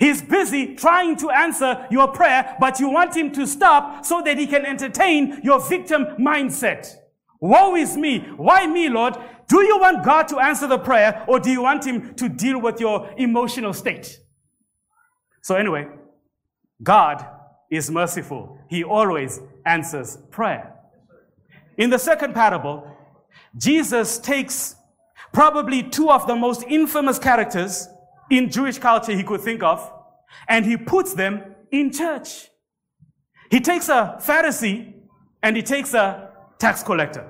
He's 0.00 0.22
busy 0.22 0.74
trying 0.76 1.16
to 1.16 1.30
answer 1.30 1.86
your 1.90 2.08
prayer, 2.08 2.56
but 2.60 2.80
you 2.80 2.88
want 2.88 3.16
Him 3.16 3.32
to 3.32 3.46
stop 3.46 4.04
so 4.04 4.22
that 4.22 4.38
He 4.38 4.46
can 4.46 4.64
entertain 4.64 5.40
your 5.42 5.60
victim 5.60 6.06
mindset. 6.18 6.92
Woe 7.40 7.76
is 7.76 7.96
me. 7.96 8.20
Why 8.36 8.66
me, 8.66 8.88
Lord? 8.88 9.16
Do 9.48 9.62
you 9.62 9.78
want 9.78 10.04
God 10.04 10.28
to 10.28 10.38
answer 10.38 10.66
the 10.66 10.78
prayer 10.78 11.24
or 11.26 11.40
do 11.40 11.50
you 11.50 11.62
want 11.62 11.86
Him 11.86 12.14
to 12.14 12.28
deal 12.28 12.60
with 12.60 12.80
your 12.80 13.10
emotional 13.16 13.72
state? 13.72 14.18
So, 15.42 15.54
anyway, 15.54 15.88
God 16.82 17.26
is 17.70 17.90
merciful. 17.90 18.58
He 18.68 18.84
always 18.84 19.40
answers 19.64 20.18
prayer. 20.30 20.74
In 21.76 21.90
the 21.90 21.98
second 21.98 22.34
parable, 22.34 22.90
Jesus 23.56 24.18
takes 24.18 24.74
probably 25.32 25.82
two 25.82 26.10
of 26.10 26.26
the 26.26 26.34
most 26.34 26.64
infamous 26.64 27.18
characters 27.18 27.88
in 28.30 28.50
Jewish 28.50 28.78
culture 28.78 29.14
he 29.14 29.22
could 29.22 29.40
think 29.40 29.62
of 29.62 29.92
and 30.48 30.66
he 30.66 30.76
puts 30.76 31.14
them 31.14 31.42
in 31.70 31.92
church. 31.92 32.48
He 33.50 33.60
takes 33.60 33.88
a 33.88 34.18
Pharisee 34.20 34.94
and 35.42 35.56
he 35.56 35.62
takes 35.62 35.94
a 35.94 36.27
tax 36.58 36.82
collector. 36.82 37.28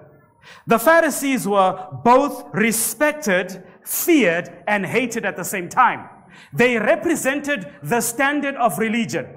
The 0.66 0.78
Pharisees 0.78 1.47
were 1.47 1.87
both 2.04 2.44
respected, 2.52 3.64
feared, 3.85 4.62
and 4.66 4.87
hated 4.87 5.25
at 5.25 5.37
the 5.37 5.44
same 5.44 5.68
time. 5.68 6.08
They 6.52 6.78
represented 6.78 7.73
the 7.82 8.00
standard 8.00 8.54
of 8.56 8.78
religion. 8.78 9.35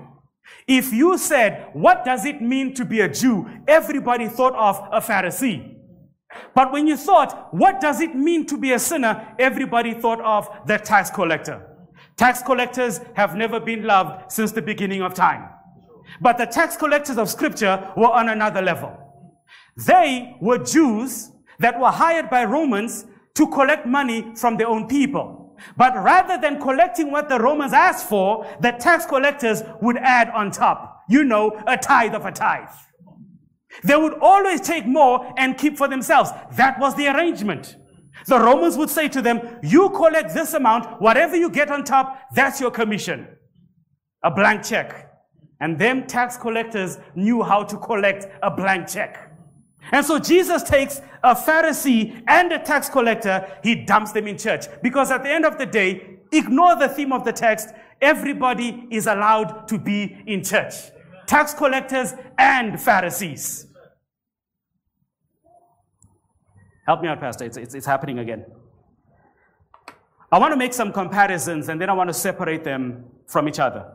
If 0.68 0.94
you 0.94 1.18
said, 1.18 1.70
what 1.74 2.06
does 2.06 2.26
it 2.26 2.42
mean 2.42 2.74
to 2.76 2.86
be 2.86 3.02
a 3.02 3.10
Jew? 3.10 3.50
Everybody 3.68 4.28
thought 4.28 4.56
of 4.56 4.78
a 4.92 5.02
Pharisee. 5.02 5.76
But 6.56 6.72
when 6.72 6.88
you 6.88 6.96
thought, 6.96 7.54
what 7.54 7.82
does 7.82 8.00
it 8.00 8.16
mean 8.16 8.46
to 8.48 8.58
be 8.58 8.72
a 8.72 8.80
sinner? 8.80 9.36
Everybody 9.40 9.94
thought 9.94 10.22
of 10.22 10.50
the 10.66 10.78
tax 10.78 11.10
collector. 11.10 11.68
Tax 12.16 12.42
collectors 12.42 13.00
have 13.16 13.36
never 13.36 13.60
been 13.60 13.84
loved 13.84 14.32
since 14.32 14.52
the 14.52 14.62
beginning 14.62 15.02
of 15.02 15.14
time. 15.14 15.50
But 16.22 16.38
the 16.38 16.46
tax 16.46 16.78
collectors 16.78 17.18
of 17.18 17.30
scripture 17.30 17.92
were 17.98 18.12
on 18.12 18.30
another 18.30 18.62
level. 18.62 18.98
They 19.78 20.36
were 20.42 20.58
Jews 20.58 21.32
that 21.60 21.80
were 21.80 21.92
hired 21.92 22.30
by 22.30 22.46
Romans 22.46 23.06
to 23.36 23.48
collect 23.48 23.86
money 23.86 24.34
from 24.36 24.58
their 24.58 24.68
own 24.68 24.88
people. 24.88 25.56
But 25.78 25.96
rather 25.96 26.40
than 26.40 26.60
collecting 26.60 27.12
what 27.12 27.30
the 27.30 27.40
Romans 27.40 27.74
asked 27.74 28.10
for, 28.10 28.46
the 28.62 28.72
tax 28.72 29.06
collectors 29.06 29.62
would 29.82 29.98
add 29.98 30.30
on 30.30 30.52
top. 30.52 31.04
You 31.08 31.24
know, 31.24 31.62
a 31.68 31.78
tithe 31.78 32.16
of 32.16 32.26
a 32.26 32.32
tithe. 32.32 32.70
They 33.84 33.96
would 33.96 34.16
always 34.22 34.62
take 34.62 34.86
more 34.86 35.34
and 35.38 35.58
keep 35.58 35.78
for 35.78 35.88
themselves. 35.88 36.32
That 36.54 36.80
was 36.80 36.96
the 36.96 37.08
arrangement. 37.08 37.78
The 38.28 38.40
Romans 38.40 38.78
would 38.78 38.90
say 38.90 39.08
to 39.10 39.22
them, 39.22 39.60
you 39.64 39.90
collect 39.92 40.34
this 40.34 40.54
amount, 40.54 41.02
whatever 41.02 41.36
you 41.36 41.50
get 41.50 41.72
on 41.72 41.84
top, 41.84 42.20
that's 42.36 42.60
your 42.60 42.72
commission. 42.72 43.28
A 44.24 44.32
blank 44.32 44.64
check. 44.64 45.10
And 45.60 45.78
them 45.80 46.06
tax 46.08 46.38
collectors 46.38 46.98
knew 47.16 47.44
how 47.44 47.64
to 47.64 47.78
collect 47.78 48.28
a 48.44 48.52
blank 48.52 48.88
check. 48.88 49.31
And 49.92 50.06
so 50.06 50.20
Jesus 50.20 50.64
takes 50.64 51.02
a 51.24 51.36
Pharisee 51.36 52.24
and 52.28 52.52
a 52.52 52.60
tax 52.60 52.90
collector, 52.90 53.58
he 53.64 53.76
dumps 53.76 54.12
them 54.12 54.28
in 54.28 54.38
church. 54.38 54.66
Because 54.82 55.12
at 55.12 55.24
the 55.24 55.30
end 55.30 55.46
of 55.46 55.58
the 55.58 55.66
day, 55.66 56.20
ignore 56.32 56.76
the 56.76 56.88
theme 56.88 57.12
of 57.12 57.26
the 57.26 57.34
text, 57.34 57.70
everybody 58.02 58.88
is 58.90 59.08
allowed 59.08 59.68
to 59.68 59.78
be 59.78 60.24
in 60.26 60.44
church. 60.44 60.74
Tax 61.28 61.54
collectors 61.54 62.14
and 62.38 62.80
Pharisees. 62.82 63.68
Help 66.86 67.02
me 67.02 67.08
out, 67.08 67.20
Pastor. 67.20 67.46
It's, 67.46 67.58
it's, 67.58 67.76
it's 67.76 67.86
happening 67.86 68.20
again. 68.20 68.46
I 70.32 70.40
want 70.40 70.54
to 70.54 70.58
make 70.58 70.74
some 70.74 70.94
comparisons 70.94 71.70
and 71.70 71.80
then 71.80 71.90
I 71.90 71.94
want 71.94 72.10
to 72.10 72.14
separate 72.14 72.64
them 72.64 73.06
from 73.28 73.50
each 73.50 73.60
other. 73.60 73.86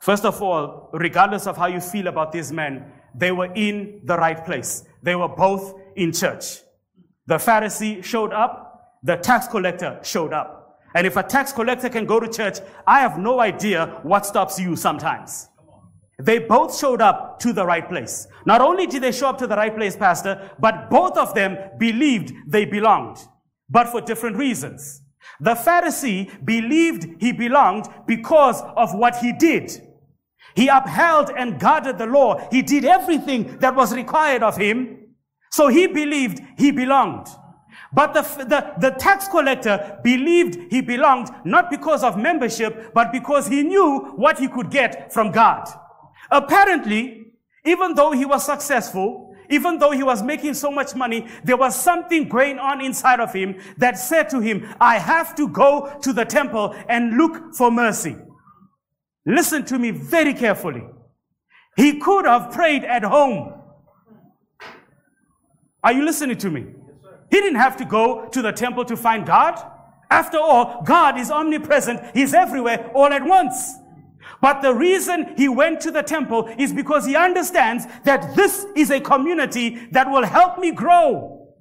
First 0.00 0.24
of 0.24 0.40
all, 0.42 0.90
regardless 0.92 1.46
of 1.46 1.56
how 1.56 1.66
you 1.66 1.80
feel 1.80 2.06
about 2.06 2.32
these 2.32 2.52
men, 2.52 2.92
they 3.14 3.32
were 3.32 3.52
in 3.54 4.00
the 4.04 4.16
right 4.16 4.44
place. 4.44 4.84
They 5.02 5.14
were 5.14 5.28
both 5.28 5.74
in 5.96 6.12
church. 6.12 6.60
The 7.26 7.36
Pharisee 7.36 8.02
showed 8.02 8.32
up, 8.32 8.98
the 9.02 9.16
tax 9.16 9.46
collector 9.48 10.00
showed 10.02 10.32
up. 10.32 10.78
And 10.94 11.06
if 11.06 11.16
a 11.16 11.22
tax 11.22 11.52
collector 11.52 11.88
can 11.88 12.04
go 12.04 12.18
to 12.18 12.28
church, 12.28 12.58
I 12.86 13.00
have 13.00 13.18
no 13.18 13.40
idea 13.40 14.00
what 14.02 14.26
stops 14.26 14.58
you 14.58 14.76
sometimes. 14.76 15.48
They 16.18 16.38
both 16.38 16.76
showed 16.76 17.00
up 17.00 17.38
to 17.40 17.52
the 17.52 17.64
right 17.64 17.88
place. 17.88 18.26
Not 18.44 18.60
only 18.60 18.86
did 18.86 19.02
they 19.02 19.12
show 19.12 19.28
up 19.28 19.38
to 19.38 19.46
the 19.46 19.56
right 19.56 19.74
place, 19.74 19.96
Pastor, 19.96 20.50
but 20.58 20.90
both 20.90 21.16
of 21.16 21.34
them 21.34 21.56
believed 21.78 22.34
they 22.46 22.64
belonged, 22.64 23.18
but 23.70 23.88
for 23.88 24.00
different 24.00 24.36
reasons. 24.36 25.02
The 25.40 25.54
Pharisee 25.54 26.44
believed 26.44 27.06
he 27.20 27.32
belonged 27.32 27.86
because 28.06 28.60
of 28.76 28.94
what 28.94 29.16
he 29.16 29.32
did. 29.32 29.70
He 30.54 30.68
upheld 30.68 31.30
and 31.36 31.58
guarded 31.58 31.98
the 31.98 32.06
law. 32.06 32.48
He 32.50 32.62
did 32.62 32.84
everything 32.84 33.58
that 33.58 33.74
was 33.74 33.94
required 33.94 34.42
of 34.42 34.56
him. 34.56 34.98
So 35.50 35.68
he 35.68 35.86
believed 35.86 36.40
he 36.56 36.70
belonged. 36.70 37.26
But 37.92 38.14
the, 38.14 38.22
the, 38.44 38.74
the, 38.78 38.90
tax 38.96 39.26
collector 39.26 39.98
believed 40.04 40.70
he 40.70 40.80
belonged 40.80 41.28
not 41.44 41.70
because 41.70 42.04
of 42.04 42.16
membership, 42.16 42.92
but 42.94 43.10
because 43.10 43.48
he 43.48 43.64
knew 43.64 44.12
what 44.16 44.38
he 44.38 44.46
could 44.46 44.70
get 44.70 45.12
from 45.12 45.32
God. 45.32 45.68
Apparently, 46.30 47.32
even 47.64 47.94
though 47.94 48.12
he 48.12 48.24
was 48.24 48.46
successful, 48.46 49.34
even 49.48 49.78
though 49.78 49.90
he 49.90 50.04
was 50.04 50.22
making 50.22 50.54
so 50.54 50.70
much 50.70 50.94
money, 50.94 51.26
there 51.42 51.56
was 51.56 51.74
something 51.74 52.28
going 52.28 52.60
on 52.60 52.80
inside 52.80 53.18
of 53.18 53.32
him 53.32 53.58
that 53.78 53.98
said 53.98 54.30
to 54.30 54.38
him, 54.38 54.72
I 54.80 54.98
have 54.98 55.34
to 55.34 55.48
go 55.48 55.98
to 56.02 56.12
the 56.12 56.24
temple 56.24 56.76
and 56.88 57.16
look 57.16 57.54
for 57.56 57.72
mercy. 57.72 58.16
Listen 59.30 59.64
to 59.66 59.78
me 59.78 59.92
very 59.92 60.34
carefully. 60.34 60.82
He 61.76 62.00
could 62.00 62.26
have 62.26 62.50
prayed 62.50 62.84
at 62.84 63.04
home. 63.04 63.54
Are 65.84 65.92
you 65.92 66.04
listening 66.04 66.36
to 66.38 66.50
me? 66.50 66.66
He 67.30 67.40
didn't 67.40 67.60
have 67.60 67.76
to 67.76 67.84
go 67.84 68.28
to 68.28 68.42
the 68.42 68.50
temple 68.50 68.84
to 68.86 68.96
find 68.96 69.24
God. 69.24 69.54
After 70.10 70.38
all, 70.38 70.82
God 70.82 71.16
is 71.18 71.30
omnipresent. 71.30 72.00
He's 72.12 72.34
everywhere 72.34 72.90
all 72.92 73.12
at 73.12 73.24
once. 73.24 73.74
But 74.40 74.62
the 74.62 74.74
reason 74.74 75.34
he 75.36 75.48
went 75.48 75.80
to 75.82 75.92
the 75.92 76.02
temple 76.02 76.52
is 76.58 76.72
because 76.72 77.06
he 77.06 77.14
understands 77.14 77.86
that 78.04 78.34
this 78.34 78.66
is 78.74 78.90
a 78.90 79.00
community 79.00 79.86
that 79.92 80.10
will 80.10 80.24
help 80.24 80.58
me 80.58 80.72
grow. 80.72 81.54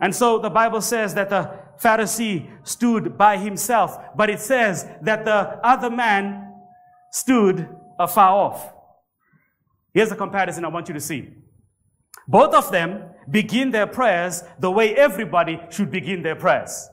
And 0.00 0.14
so 0.14 0.38
the 0.38 0.50
Bible 0.50 0.80
says 0.80 1.14
that 1.14 1.28
the 1.28 1.50
Pharisee 1.80 2.48
stood 2.62 3.18
by 3.18 3.36
himself, 3.36 3.98
but 4.16 4.30
it 4.30 4.40
says 4.40 4.86
that 5.02 5.24
the 5.24 5.60
other 5.66 5.90
man 5.90 6.43
stood 7.14 7.68
afar 7.96 8.30
off. 8.30 8.72
Here's 9.92 10.10
a 10.10 10.16
comparison 10.16 10.64
I 10.64 10.68
want 10.68 10.88
you 10.88 10.94
to 10.94 11.00
see. 11.00 11.32
Both 12.26 12.52
of 12.54 12.72
them 12.72 13.04
begin 13.30 13.70
their 13.70 13.86
prayers 13.86 14.42
the 14.58 14.70
way 14.70 14.96
everybody 14.96 15.60
should 15.70 15.92
begin 15.92 16.24
their 16.24 16.34
prayers. 16.34 16.88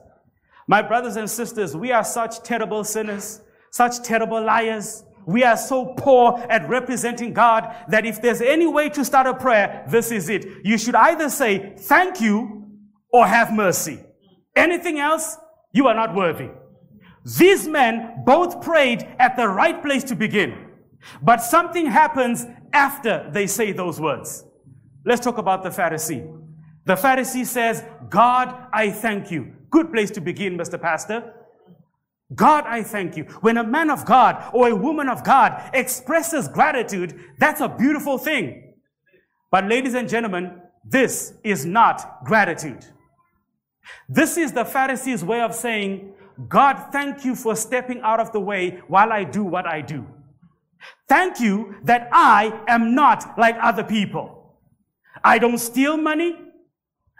My 0.68 0.80
brothers 0.80 1.16
and 1.16 1.28
sisters, 1.28 1.76
we 1.76 1.90
are 1.90 2.04
such 2.04 2.40
terrible 2.44 2.84
sinners, 2.84 3.40
such 3.72 4.00
terrible 4.04 4.40
liars. 4.40 5.02
We 5.26 5.42
are 5.42 5.56
so 5.56 5.94
poor 5.96 6.38
at 6.48 6.68
representing 6.68 7.32
God 7.32 7.74
that 7.88 8.06
if 8.06 8.22
there's 8.22 8.40
any 8.40 8.68
way 8.68 8.90
to 8.90 9.04
start 9.04 9.26
a 9.26 9.34
prayer, 9.34 9.84
this 9.88 10.12
is 10.12 10.28
it. 10.28 10.46
You 10.64 10.78
should 10.78 10.94
either 10.94 11.30
say 11.30 11.74
thank 11.76 12.20
you 12.20 12.70
or 13.12 13.26
have 13.26 13.52
mercy. 13.52 13.98
Anything 14.54 15.00
else, 15.00 15.36
you 15.72 15.88
are 15.88 15.94
not 15.96 16.14
worthy. 16.14 16.50
These 17.24 17.68
men 17.68 18.22
both 18.24 18.60
prayed 18.62 19.06
at 19.18 19.36
the 19.36 19.48
right 19.48 19.80
place 19.80 20.04
to 20.04 20.14
begin, 20.14 20.68
but 21.22 21.38
something 21.42 21.86
happens 21.86 22.46
after 22.72 23.28
they 23.32 23.46
say 23.46 23.72
those 23.72 24.00
words. 24.00 24.44
Let's 25.04 25.20
talk 25.20 25.38
about 25.38 25.62
the 25.62 25.70
Pharisee. 25.70 26.38
The 26.84 26.94
Pharisee 26.94 27.46
says, 27.46 27.84
God, 28.08 28.66
I 28.72 28.90
thank 28.90 29.30
you. 29.30 29.52
Good 29.70 29.92
place 29.92 30.10
to 30.12 30.20
begin, 30.20 30.56
Mr. 30.56 30.80
Pastor. 30.80 31.32
God, 32.34 32.64
I 32.66 32.82
thank 32.82 33.16
you. 33.16 33.24
When 33.40 33.56
a 33.56 33.64
man 33.64 33.90
of 33.90 34.04
God 34.04 34.50
or 34.52 34.68
a 34.68 34.76
woman 34.76 35.08
of 35.08 35.22
God 35.22 35.70
expresses 35.74 36.48
gratitude, 36.48 37.18
that's 37.38 37.60
a 37.60 37.68
beautiful 37.68 38.18
thing. 38.18 38.74
But 39.50 39.68
ladies 39.68 39.94
and 39.94 40.08
gentlemen, 40.08 40.60
this 40.84 41.34
is 41.44 41.66
not 41.66 42.24
gratitude. 42.24 42.86
This 44.08 44.36
is 44.36 44.52
the 44.52 44.64
Pharisee's 44.64 45.24
way 45.24 45.40
of 45.40 45.54
saying, 45.54 46.14
God, 46.48 46.88
thank 46.92 47.24
you 47.24 47.34
for 47.34 47.54
stepping 47.54 48.00
out 48.02 48.20
of 48.20 48.32
the 48.32 48.40
way 48.40 48.80
while 48.88 49.12
I 49.12 49.24
do 49.24 49.44
what 49.44 49.66
I 49.66 49.80
do. 49.80 50.06
Thank 51.08 51.40
you 51.40 51.76
that 51.84 52.08
I 52.12 52.62
am 52.66 52.94
not 52.94 53.38
like 53.38 53.56
other 53.60 53.84
people. 53.84 54.56
I 55.22 55.38
don't 55.38 55.58
steal 55.58 55.96
money. 55.96 56.36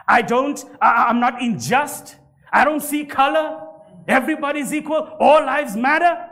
I 0.09 0.23
don't, 0.23 0.65
I, 0.81 1.07
I'm 1.09 1.21
not 1.21 1.41
unjust. 1.41 2.17
I 2.53 2.65
don't 2.65 2.81
see 2.81 3.05
color. 3.05 3.61
Everybody's 4.09 4.73
equal. 4.73 5.17
All 5.21 5.45
lives 5.45 5.77
matter. 5.77 6.29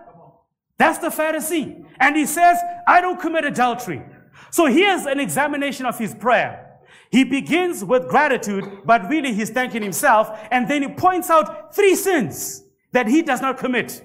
That's 0.79 0.99
the 0.99 1.09
Pharisee. 1.09 1.85
And 2.01 2.17
he 2.17 2.27
says, 2.27 2.59
I 2.87 3.01
don't 3.01 3.21
commit 3.21 3.45
adultery. 3.45 4.03
So 4.51 4.67
here's 4.67 5.07
an 5.07 5.21
examination 5.21 5.87
of 5.87 5.99
his 5.99 6.15
prayer. 6.15 6.67
He 7.11 7.25
begins 7.25 7.85
with 7.85 8.09
gratitude, 8.09 8.65
but 8.85 9.09
really 9.09 9.35
he's 9.35 9.51
thanking 9.51 9.83
himself. 9.83 10.31
And 10.51 10.69
then 10.69 10.83
he 10.83 10.89
points 10.89 11.29
out 11.29 11.75
three 11.75 11.95
sins 11.95 12.65
that 12.93 13.07
he 13.07 13.23
does 13.23 13.41
not 13.41 13.59
commit. 13.59 14.03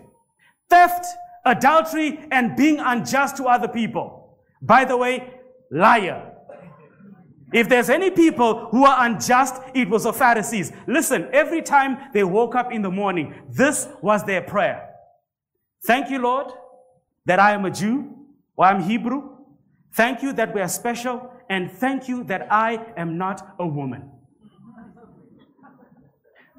Theft, 0.70 1.06
adultery, 1.46 2.20
and 2.32 2.56
being 2.56 2.80
unjust 2.80 3.38
to 3.38 3.46
other 3.46 3.68
people. 3.68 4.38
By 4.62 4.86
the 4.86 4.98
way, 4.98 5.34
liar. 5.72 6.32
If 7.54 7.70
there's 7.70 7.90
any 7.90 8.10
people 8.10 8.68
who 8.70 8.86
are 8.86 9.06
unjust, 9.06 9.62
it 9.74 9.90
was 9.90 10.04
the 10.04 10.14
Pharisees. 10.14 10.72
Listen, 10.88 11.30
every 11.32 11.62
time 11.62 11.98
they 12.14 12.24
woke 12.24 12.56
up 12.56 12.72
in 12.72 12.82
the 12.82 12.92
morning, 12.92 13.34
this 13.50 13.88
was 14.02 14.24
their 14.26 14.42
prayer. 14.42 14.90
Thank 15.86 16.10
you, 16.10 16.20
Lord, 16.20 16.48
that 17.26 17.40
I 17.40 17.52
am 17.52 17.66
a 17.66 17.72
Jew 17.72 18.14
or 18.58 18.66
I'm 18.66 18.82
Hebrew. 18.82 19.38
Thank 19.94 20.24
you 20.24 20.34
that 20.34 20.54
we 20.54 20.62
are 20.62 20.68
special. 20.68 21.32
And 21.50 21.72
thank 21.72 22.08
you 22.08 22.24
that 22.26 22.52
I 22.52 22.94
am 22.98 23.18
not 23.18 23.56
a 23.60 23.68
woman. 23.68 24.12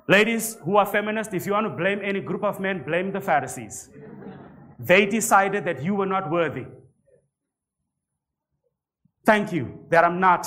Ladies 0.08 0.56
who 0.64 0.76
are 0.76 0.86
feminists, 0.86 1.34
if 1.34 1.46
you 1.46 1.52
want 1.52 1.66
to 1.66 1.76
blame 1.76 2.00
any 2.02 2.20
group 2.20 2.44
of 2.44 2.60
men, 2.60 2.84
blame 2.84 3.10
the 3.10 3.20
Pharisees. 3.20 3.90
They 4.78 5.06
decided 5.06 5.64
that 5.64 5.82
you 5.82 5.94
were 5.94 6.06
not 6.06 6.30
worthy. 6.30 6.66
Thank 9.25 9.52
you 9.52 9.84
that 9.90 10.04
I'm 10.04 10.20
not 10.20 10.46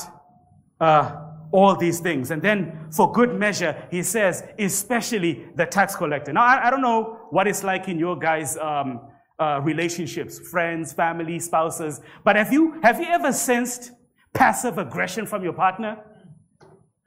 uh, 0.79 1.25
all 1.51 1.75
these 1.75 1.99
things. 1.99 2.31
And 2.31 2.41
then, 2.41 2.87
for 2.91 3.11
good 3.11 3.37
measure, 3.37 3.87
he 3.91 4.03
says, 4.03 4.43
especially 4.57 5.47
the 5.55 5.65
tax 5.65 5.95
collector. 5.95 6.31
Now, 6.31 6.45
I, 6.45 6.67
I 6.67 6.69
don't 6.69 6.81
know 6.81 7.27
what 7.31 7.47
it's 7.47 7.63
like 7.63 7.89
in 7.89 7.99
your 7.99 8.17
guys' 8.17 8.55
um, 8.57 9.01
uh, 9.39 9.59
relationships, 9.61 10.39
friends, 10.39 10.93
family, 10.93 11.39
spouses, 11.39 11.99
but 12.23 12.37
have 12.37 12.53
you, 12.53 12.79
have 12.81 12.99
you 12.99 13.07
ever 13.07 13.33
sensed 13.33 13.91
passive 14.33 14.77
aggression 14.77 15.25
from 15.25 15.43
your 15.43 15.53
partner? 15.53 15.97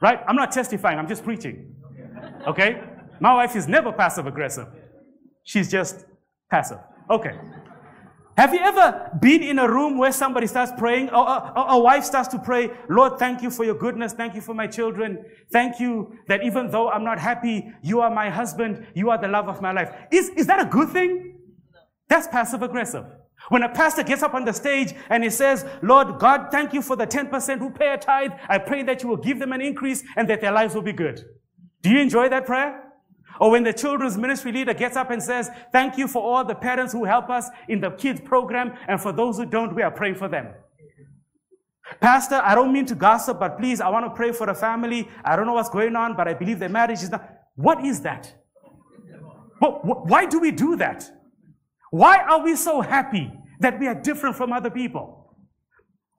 Right? 0.00 0.20
I'm 0.26 0.36
not 0.36 0.52
testifying, 0.52 0.98
I'm 0.98 1.08
just 1.08 1.24
preaching. 1.24 1.76
Okay? 2.46 2.82
My 3.20 3.34
wife 3.34 3.56
is 3.56 3.68
never 3.68 3.92
passive 3.92 4.26
aggressive. 4.26 4.66
She's 5.44 5.70
just 5.70 6.04
passive. 6.50 6.78
Okay. 7.10 7.38
Have 8.36 8.54
you 8.54 8.60
ever 8.60 9.10
been 9.20 9.42
in 9.42 9.58
a 9.58 9.70
room 9.70 9.98
where 9.98 10.10
somebody 10.10 10.46
starts 10.46 10.72
praying, 10.78 11.10
or 11.10 11.52
a, 11.54 11.78
wife 11.78 12.02
starts 12.02 12.28
to 12.28 12.38
pray, 12.38 12.70
Lord, 12.88 13.18
thank 13.18 13.42
you 13.42 13.50
for 13.50 13.64
your 13.64 13.74
goodness. 13.74 14.14
Thank 14.14 14.34
you 14.34 14.40
for 14.40 14.54
my 14.54 14.66
children. 14.66 15.24
Thank 15.52 15.78
you 15.78 16.16
that 16.28 16.42
even 16.42 16.70
though 16.70 16.88
I'm 16.88 17.04
not 17.04 17.18
happy, 17.18 17.70
you 17.82 18.00
are 18.00 18.10
my 18.10 18.30
husband. 18.30 18.86
You 18.94 19.10
are 19.10 19.18
the 19.18 19.28
love 19.28 19.48
of 19.48 19.60
my 19.60 19.72
life. 19.72 19.94
Is, 20.10 20.30
is 20.30 20.46
that 20.46 20.60
a 20.60 20.64
good 20.64 20.88
thing? 20.88 21.36
That's 22.08 22.26
passive 22.26 22.62
aggressive. 22.62 23.04
When 23.48 23.62
a 23.64 23.68
pastor 23.68 24.02
gets 24.02 24.22
up 24.22 24.34
on 24.34 24.44
the 24.44 24.52
stage 24.52 24.94
and 25.10 25.22
he 25.22 25.30
says, 25.30 25.66
Lord 25.82 26.18
God, 26.18 26.48
thank 26.50 26.72
you 26.72 26.80
for 26.80 26.96
the 26.96 27.06
10% 27.06 27.58
who 27.58 27.70
pay 27.70 27.92
a 27.92 27.98
tithe. 27.98 28.32
I 28.48 28.58
pray 28.58 28.82
that 28.84 29.02
you 29.02 29.08
will 29.10 29.16
give 29.16 29.38
them 29.40 29.52
an 29.52 29.60
increase 29.60 30.02
and 30.16 30.28
that 30.30 30.40
their 30.40 30.52
lives 30.52 30.74
will 30.74 30.82
be 30.82 30.92
good. 30.92 31.22
Do 31.82 31.90
you 31.90 32.00
enjoy 32.00 32.28
that 32.28 32.46
prayer? 32.46 32.92
Or 33.40 33.50
when 33.50 33.64
the 33.64 33.72
children's 33.72 34.16
ministry 34.16 34.52
leader 34.52 34.74
gets 34.74 34.96
up 34.96 35.10
and 35.10 35.22
says, 35.22 35.50
thank 35.72 35.98
you 35.98 36.06
for 36.06 36.22
all 36.22 36.44
the 36.44 36.54
parents 36.54 36.92
who 36.92 37.04
help 37.04 37.28
us 37.28 37.48
in 37.68 37.80
the 37.80 37.90
kids 37.90 38.20
program, 38.20 38.76
and 38.88 39.00
for 39.00 39.12
those 39.12 39.36
who 39.36 39.46
don't, 39.46 39.74
we 39.74 39.82
are 39.82 39.90
praying 39.90 40.14
for 40.14 40.28
them. 40.28 40.48
Pastor, 42.00 42.40
I 42.42 42.54
don't 42.54 42.72
mean 42.72 42.86
to 42.86 42.94
gossip, 42.94 43.40
but 43.40 43.58
please, 43.58 43.80
I 43.80 43.88
want 43.88 44.06
to 44.06 44.10
pray 44.10 44.32
for 44.32 44.46
the 44.46 44.54
family. 44.54 45.08
I 45.24 45.36
don't 45.36 45.46
know 45.46 45.54
what's 45.54 45.68
going 45.68 45.96
on, 45.96 46.16
but 46.16 46.28
I 46.28 46.34
believe 46.34 46.58
their 46.58 46.68
marriage 46.68 47.02
is 47.02 47.10
not. 47.10 47.28
What 47.56 47.84
is 47.84 48.00
that? 48.02 48.34
why 49.60 50.26
do 50.26 50.40
we 50.40 50.50
do 50.50 50.76
that? 50.76 51.08
Why 51.90 52.18
are 52.18 52.42
we 52.42 52.56
so 52.56 52.80
happy 52.80 53.30
that 53.60 53.78
we 53.78 53.86
are 53.86 53.94
different 53.94 54.34
from 54.34 54.52
other 54.52 54.70
people? 54.70 55.36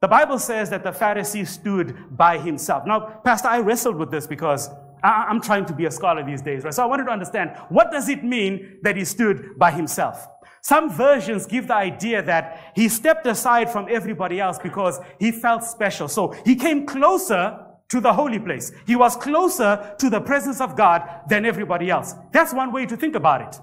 The 0.01 0.07
Bible 0.07 0.39
says 0.39 0.69
that 0.69 0.83
the 0.83 0.91
Pharisee 0.91 1.47
stood 1.47 1.95
by 2.11 2.37
himself. 2.37 2.83
Now, 2.85 3.21
Pastor, 3.23 3.47
I 3.47 3.59
wrestled 3.59 3.95
with 3.95 4.11
this 4.11 4.27
because 4.27 4.69
I'm 5.03 5.41
trying 5.41 5.65
to 5.65 5.73
be 5.73 5.85
a 5.85 5.91
scholar 5.91 6.25
these 6.25 6.41
days, 6.41 6.63
right? 6.63 6.73
So 6.73 6.81
I 6.81 6.85
wanted 6.85 7.05
to 7.05 7.11
understand 7.11 7.51
what 7.69 7.91
does 7.91 8.07
it 8.07 8.23
mean 8.23 8.79
that 8.83 8.95
he 8.95 9.03
stood 9.03 9.59
by 9.59 9.71
himself? 9.71 10.27
Some 10.61 10.89
versions 10.89 11.45
give 11.45 11.67
the 11.67 11.75
idea 11.75 12.23
that 12.23 12.71
he 12.73 12.87
stepped 12.87 13.27
aside 13.27 13.69
from 13.69 13.87
everybody 13.89 14.39
else 14.39 14.57
because 14.57 14.99
he 15.19 15.31
felt 15.31 15.65
special. 15.65 16.07
So 16.07 16.33
he 16.45 16.55
came 16.55 16.85
closer 16.85 17.59
to 17.89 17.99
the 17.99 18.13
holy 18.13 18.39
place. 18.39 18.71
He 18.87 18.95
was 18.95 19.17
closer 19.17 19.93
to 19.99 20.09
the 20.09 20.21
presence 20.21 20.61
of 20.61 20.77
God 20.77 21.01
than 21.27 21.45
everybody 21.45 21.89
else. 21.89 22.15
That's 22.31 22.53
one 22.53 22.71
way 22.71 22.85
to 22.85 22.95
think 22.95 23.15
about 23.15 23.41
it. 23.41 23.59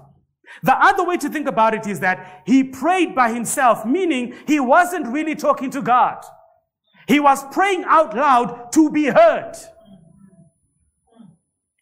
The 0.61 0.75
other 0.75 1.03
way 1.03 1.17
to 1.17 1.29
think 1.29 1.47
about 1.47 1.73
it 1.73 1.87
is 1.87 2.01
that 2.01 2.43
he 2.45 2.63
prayed 2.63 3.15
by 3.15 3.33
himself, 3.33 3.83
meaning 3.83 4.35
he 4.45 4.59
wasn't 4.59 5.07
really 5.07 5.33
talking 5.33 5.71
to 5.71 5.81
God. 5.81 6.23
He 7.07 7.19
was 7.19 7.43
praying 7.51 7.83
out 7.87 8.15
loud 8.15 8.71
to 8.73 8.91
be 8.91 9.05
heard 9.05 9.53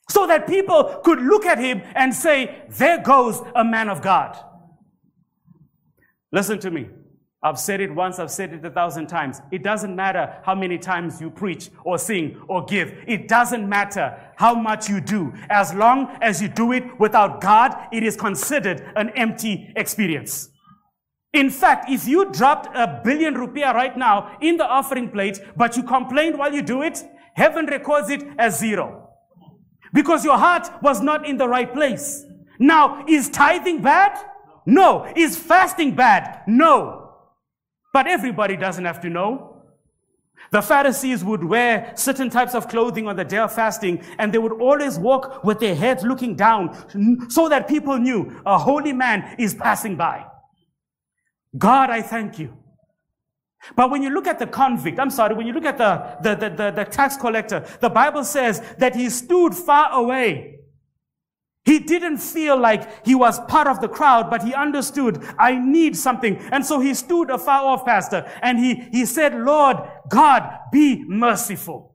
so 0.09 0.27
that 0.27 0.47
people 0.47 0.99
could 1.03 1.21
look 1.21 1.45
at 1.45 1.57
him 1.57 1.81
and 1.95 2.13
say, 2.13 2.63
There 2.69 3.01
goes 3.01 3.41
a 3.55 3.63
man 3.63 3.89
of 3.89 4.01
God. 4.01 4.37
Listen 6.31 6.59
to 6.59 6.71
me. 6.71 6.89
I've 7.41 7.57
said 7.57 7.79
it 7.79 7.95
once, 7.95 8.19
I've 8.19 8.31
said 8.31 8.53
it 8.53 8.65
a 8.65 8.69
thousand 8.69 9.07
times. 9.07 9.41
It 9.49 9.63
doesn't 9.63 9.95
matter 9.95 10.41
how 10.43 10.55
many 10.55 10.77
times 10.77 11.21
you 11.21 11.29
preach 11.29 11.69
or 11.85 11.97
sing 11.97 12.41
or 12.49 12.65
give. 12.65 12.93
It 13.07 13.29
doesn't 13.29 13.67
matter 13.67 14.19
how 14.35 14.55
much 14.55 14.89
you 14.89 14.99
do. 14.99 15.33
As 15.49 15.73
long 15.73 16.17
as 16.21 16.41
you 16.41 16.49
do 16.49 16.73
it 16.73 16.99
without 16.99 17.39
God, 17.39 17.77
it 17.93 18.03
is 18.03 18.17
considered 18.17 18.91
an 18.97 19.11
empty 19.11 19.71
experience. 19.77 20.49
In 21.31 21.49
fact, 21.49 21.89
if 21.89 22.07
you 22.07 22.29
dropped 22.29 22.75
a 22.75 22.99
billion 23.05 23.35
rupiah 23.35 23.73
right 23.73 23.95
now 23.95 24.35
in 24.41 24.57
the 24.57 24.65
offering 24.65 25.09
plate, 25.09 25.39
but 25.55 25.77
you 25.77 25.83
complained 25.83 26.37
while 26.37 26.53
you 26.53 26.61
do 26.61 26.81
it, 26.81 27.01
heaven 27.35 27.67
records 27.67 28.09
it 28.09 28.23
as 28.37 28.59
zero. 28.59 29.08
Because 29.93 30.23
your 30.23 30.37
heart 30.37 30.69
was 30.81 31.01
not 31.01 31.27
in 31.27 31.37
the 31.37 31.47
right 31.47 31.71
place. 31.73 32.25
Now, 32.59 33.05
is 33.07 33.29
tithing 33.29 33.81
bad? 33.81 34.17
No. 34.65 35.11
Is 35.15 35.37
fasting 35.37 35.95
bad? 35.95 36.41
No. 36.47 37.11
But 37.93 38.07
everybody 38.07 38.55
doesn't 38.55 38.85
have 38.85 39.01
to 39.01 39.09
know. 39.09 39.49
The 40.51 40.61
Pharisees 40.61 41.23
would 41.23 41.43
wear 41.43 41.93
certain 41.95 42.29
types 42.29 42.55
of 42.55 42.67
clothing 42.67 43.07
on 43.07 43.15
the 43.15 43.25
day 43.25 43.37
of 43.37 43.53
fasting, 43.53 44.03
and 44.17 44.33
they 44.33 44.37
would 44.37 44.53
always 44.53 44.97
walk 44.97 45.43
with 45.43 45.59
their 45.59 45.75
heads 45.75 46.03
looking 46.03 46.35
down 46.35 47.29
so 47.29 47.49
that 47.49 47.67
people 47.67 47.97
knew 47.97 48.41
a 48.45 48.57
holy 48.57 48.93
man 48.93 49.35
is 49.37 49.53
passing 49.53 49.95
by. 49.95 50.25
God, 51.57 51.89
I 51.89 52.01
thank 52.01 52.39
you 52.39 52.58
but 53.75 53.91
when 53.91 54.01
you 54.01 54.09
look 54.09 54.27
at 54.27 54.39
the 54.39 54.47
convict, 54.47 54.99
I'm 54.99 55.09
sorry, 55.09 55.35
when 55.35 55.47
you 55.47 55.53
look 55.53 55.65
at 55.65 55.77
the, 55.77 56.17
the, 56.21 56.35
the, 56.35 56.49
the, 56.55 56.71
the 56.71 56.85
tax 56.85 57.17
collector, 57.17 57.65
the 57.81 57.89
Bible 57.89 58.23
says 58.23 58.61
that 58.77 58.95
he 58.95 59.09
stood 59.09 59.53
far 59.53 59.91
away. 59.91 60.59
He 61.65 61.79
didn't 61.79 62.17
feel 62.17 62.57
like 62.57 63.05
he 63.05 63.13
was 63.13 63.39
part 63.41 63.67
of 63.67 63.81
the 63.81 63.89
crowd, 63.89 64.29
but 64.29 64.43
he 64.43 64.53
understood, 64.53 65.23
I 65.37 65.59
need 65.59 65.95
something. 65.95 66.37
And 66.51 66.65
so 66.65 66.79
he 66.79 66.93
stood 66.93 67.29
afar 67.29 67.63
off, 67.63 67.85
Pastor, 67.85 68.27
and 68.41 68.57
he, 68.57 68.75
he 68.91 69.05
said, 69.05 69.35
Lord, 69.35 69.77
God, 70.09 70.57
be 70.71 71.03
merciful. 71.07 71.88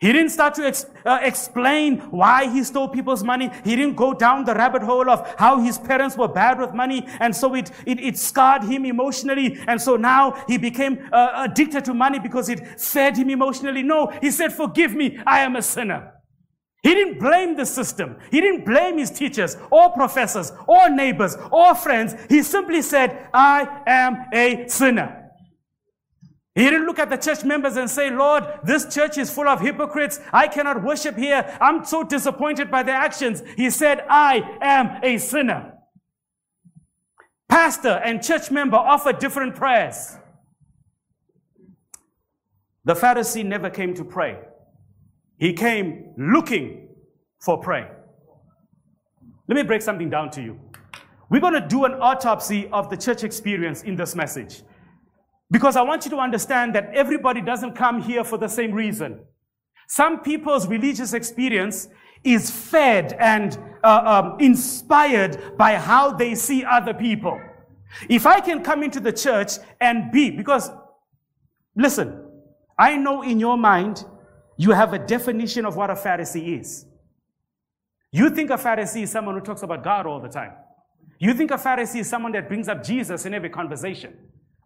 He 0.00 0.12
didn't 0.12 0.30
start 0.30 0.54
to 0.54 0.66
ex, 0.66 0.86
uh, 1.06 1.18
explain 1.22 1.98
why 2.10 2.50
he 2.50 2.62
stole 2.64 2.88
people's 2.88 3.22
money. 3.24 3.50
He 3.64 3.76
didn't 3.76 3.96
go 3.96 4.12
down 4.12 4.44
the 4.44 4.54
rabbit 4.54 4.82
hole 4.82 5.08
of 5.08 5.34
how 5.38 5.60
his 5.60 5.78
parents 5.78 6.16
were 6.16 6.28
bad 6.28 6.58
with 6.58 6.74
money. 6.74 7.06
And 7.20 7.34
so 7.34 7.54
it, 7.54 7.70
it, 7.86 8.00
it 8.00 8.18
scarred 8.18 8.64
him 8.64 8.84
emotionally. 8.84 9.58
And 9.66 9.80
so 9.80 9.96
now 9.96 10.44
he 10.46 10.58
became 10.58 11.08
uh, 11.12 11.46
addicted 11.48 11.84
to 11.86 11.94
money 11.94 12.18
because 12.18 12.48
it 12.48 12.80
fed 12.80 13.16
him 13.16 13.30
emotionally. 13.30 13.82
No, 13.82 14.12
he 14.20 14.30
said, 14.30 14.52
forgive 14.52 14.94
me. 14.94 15.18
I 15.26 15.40
am 15.40 15.56
a 15.56 15.62
sinner. 15.62 16.12
He 16.82 16.94
didn't 16.94 17.18
blame 17.18 17.56
the 17.56 17.64
system. 17.64 18.18
He 18.30 18.42
didn't 18.42 18.66
blame 18.66 18.98
his 18.98 19.10
teachers 19.10 19.56
or 19.70 19.92
professors 19.92 20.52
or 20.66 20.90
neighbors 20.90 21.34
or 21.50 21.74
friends. 21.74 22.14
He 22.28 22.42
simply 22.42 22.82
said, 22.82 23.28
I 23.32 23.82
am 23.86 24.26
a 24.34 24.68
sinner. 24.68 25.23
He 26.54 26.62
didn't 26.62 26.86
look 26.86 27.00
at 27.00 27.10
the 27.10 27.16
church 27.16 27.44
members 27.44 27.76
and 27.76 27.90
say, 27.90 28.10
Lord, 28.10 28.44
this 28.62 28.94
church 28.94 29.18
is 29.18 29.28
full 29.28 29.48
of 29.48 29.60
hypocrites. 29.60 30.20
I 30.32 30.46
cannot 30.46 30.84
worship 30.84 31.16
here. 31.16 31.56
I'm 31.60 31.84
so 31.84 32.04
disappointed 32.04 32.70
by 32.70 32.84
their 32.84 32.94
actions. 32.94 33.42
He 33.56 33.70
said, 33.70 34.04
I 34.08 34.58
am 34.60 35.00
a 35.02 35.18
sinner. 35.18 35.72
Pastor 37.48 38.00
and 38.04 38.22
church 38.22 38.52
member 38.52 38.76
offer 38.76 39.12
different 39.12 39.56
prayers. 39.56 40.16
The 42.84 42.94
Pharisee 42.94 43.44
never 43.44 43.68
came 43.68 43.94
to 43.94 44.04
pray. 44.04 44.38
He 45.38 45.54
came 45.54 46.14
looking 46.16 46.88
for 47.40 47.58
prayer. 47.58 47.96
Let 49.48 49.56
me 49.56 49.62
break 49.64 49.82
something 49.82 50.08
down 50.08 50.30
to 50.30 50.42
you. 50.42 50.60
We're 51.30 51.40
going 51.40 51.54
to 51.54 51.66
do 51.66 51.84
an 51.84 51.94
autopsy 51.94 52.68
of 52.68 52.90
the 52.90 52.96
church 52.96 53.24
experience 53.24 53.82
in 53.82 53.96
this 53.96 54.14
message. 54.14 54.62
Because 55.50 55.76
I 55.76 55.82
want 55.82 56.04
you 56.04 56.10
to 56.12 56.18
understand 56.18 56.74
that 56.74 56.90
everybody 56.94 57.40
doesn't 57.40 57.74
come 57.74 58.00
here 58.00 58.24
for 58.24 58.38
the 58.38 58.48
same 58.48 58.72
reason. 58.72 59.20
Some 59.88 60.20
people's 60.20 60.66
religious 60.66 61.12
experience 61.12 61.88
is 62.24 62.50
fed 62.50 63.14
and 63.18 63.58
uh, 63.82 64.22
um, 64.24 64.40
inspired 64.40 65.56
by 65.58 65.76
how 65.76 66.10
they 66.12 66.34
see 66.34 66.64
other 66.64 66.94
people. 66.94 67.38
If 68.08 68.26
I 68.26 68.40
can 68.40 68.62
come 68.62 68.82
into 68.82 68.98
the 68.98 69.12
church 69.12 69.52
and 69.80 70.10
be, 70.10 70.30
because 70.30 70.70
listen, 71.76 72.24
I 72.78 72.96
know 72.96 73.22
in 73.22 73.38
your 73.38 73.56
mind 73.56 74.04
you 74.56 74.70
have 74.70 74.92
a 74.94 74.98
definition 74.98 75.64
of 75.66 75.76
what 75.76 75.90
a 75.90 75.94
Pharisee 75.94 76.60
is. 76.60 76.86
You 78.10 78.30
think 78.30 78.50
a 78.50 78.56
Pharisee 78.56 79.02
is 79.02 79.10
someone 79.10 79.34
who 79.34 79.40
talks 79.40 79.62
about 79.62 79.84
God 79.84 80.06
all 80.06 80.20
the 80.20 80.28
time. 80.28 80.52
You 81.18 81.34
think 81.34 81.50
a 81.50 81.56
Pharisee 81.56 82.00
is 82.00 82.08
someone 82.08 82.32
that 82.32 82.48
brings 82.48 82.68
up 82.68 82.82
Jesus 82.82 83.26
in 83.26 83.34
every 83.34 83.50
conversation. 83.50 84.16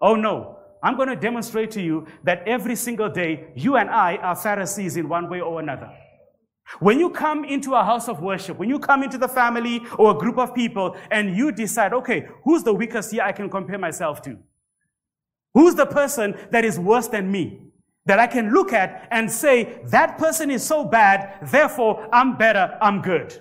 Oh 0.00 0.14
no, 0.14 0.58
I'm 0.82 0.96
going 0.96 1.08
to 1.08 1.16
demonstrate 1.16 1.70
to 1.72 1.82
you 1.82 2.06
that 2.24 2.42
every 2.46 2.76
single 2.76 3.08
day, 3.08 3.52
you 3.56 3.76
and 3.76 3.90
I 3.90 4.16
are 4.16 4.36
Pharisees 4.36 4.96
in 4.96 5.08
one 5.08 5.28
way 5.28 5.40
or 5.40 5.60
another. 5.60 5.90
When 6.80 7.00
you 7.00 7.10
come 7.10 7.44
into 7.44 7.74
a 7.74 7.82
house 7.82 8.08
of 8.08 8.20
worship, 8.20 8.58
when 8.58 8.68
you 8.68 8.78
come 8.78 9.02
into 9.02 9.18
the 9.18 9.28
family 9.28 9.82
or 9.98 10.10
a 10.10 10.18
group 10.18 10.38
of 10.38 10.54
people 10.54 10.96
and 11.10 11.36
you 11.36 11.50
decide, 11.50 11.92
okay, 11.94 12.28
who's 12.44 12.62
the 12.62 12.74
weakest 12.74 13.10
here 13.10 13.22
I 13.22 13.32
can 13.32 13.48
compare 13.48 13.78
myself 13.78 14.20
to? 14.22 14.38
Who's 15.54 15.74
the 15.74 15.86
person 15.86 16.36
that 16.50 16.64
is 16.64 16.78
worse 16.78 17.08
than 17.08 17.32
me? 17.32 17.68
that 18.08 18.18
I 18.18 18.26
can 18.26 18.54
look 18.54 18.72
at 18.72 19.06
and 19.10 19.30
say, 19.30 19.80
that 19.84 20.16
person 20.16 20.50
is 20.50 20.64
so 20.64 20.82
bad, 20.82 21.46
therefore 21.50 22.08
I'm 22.10 22.38
better, 22.38 22.78
I'm 22.80 23.02
good. 23.02 23.38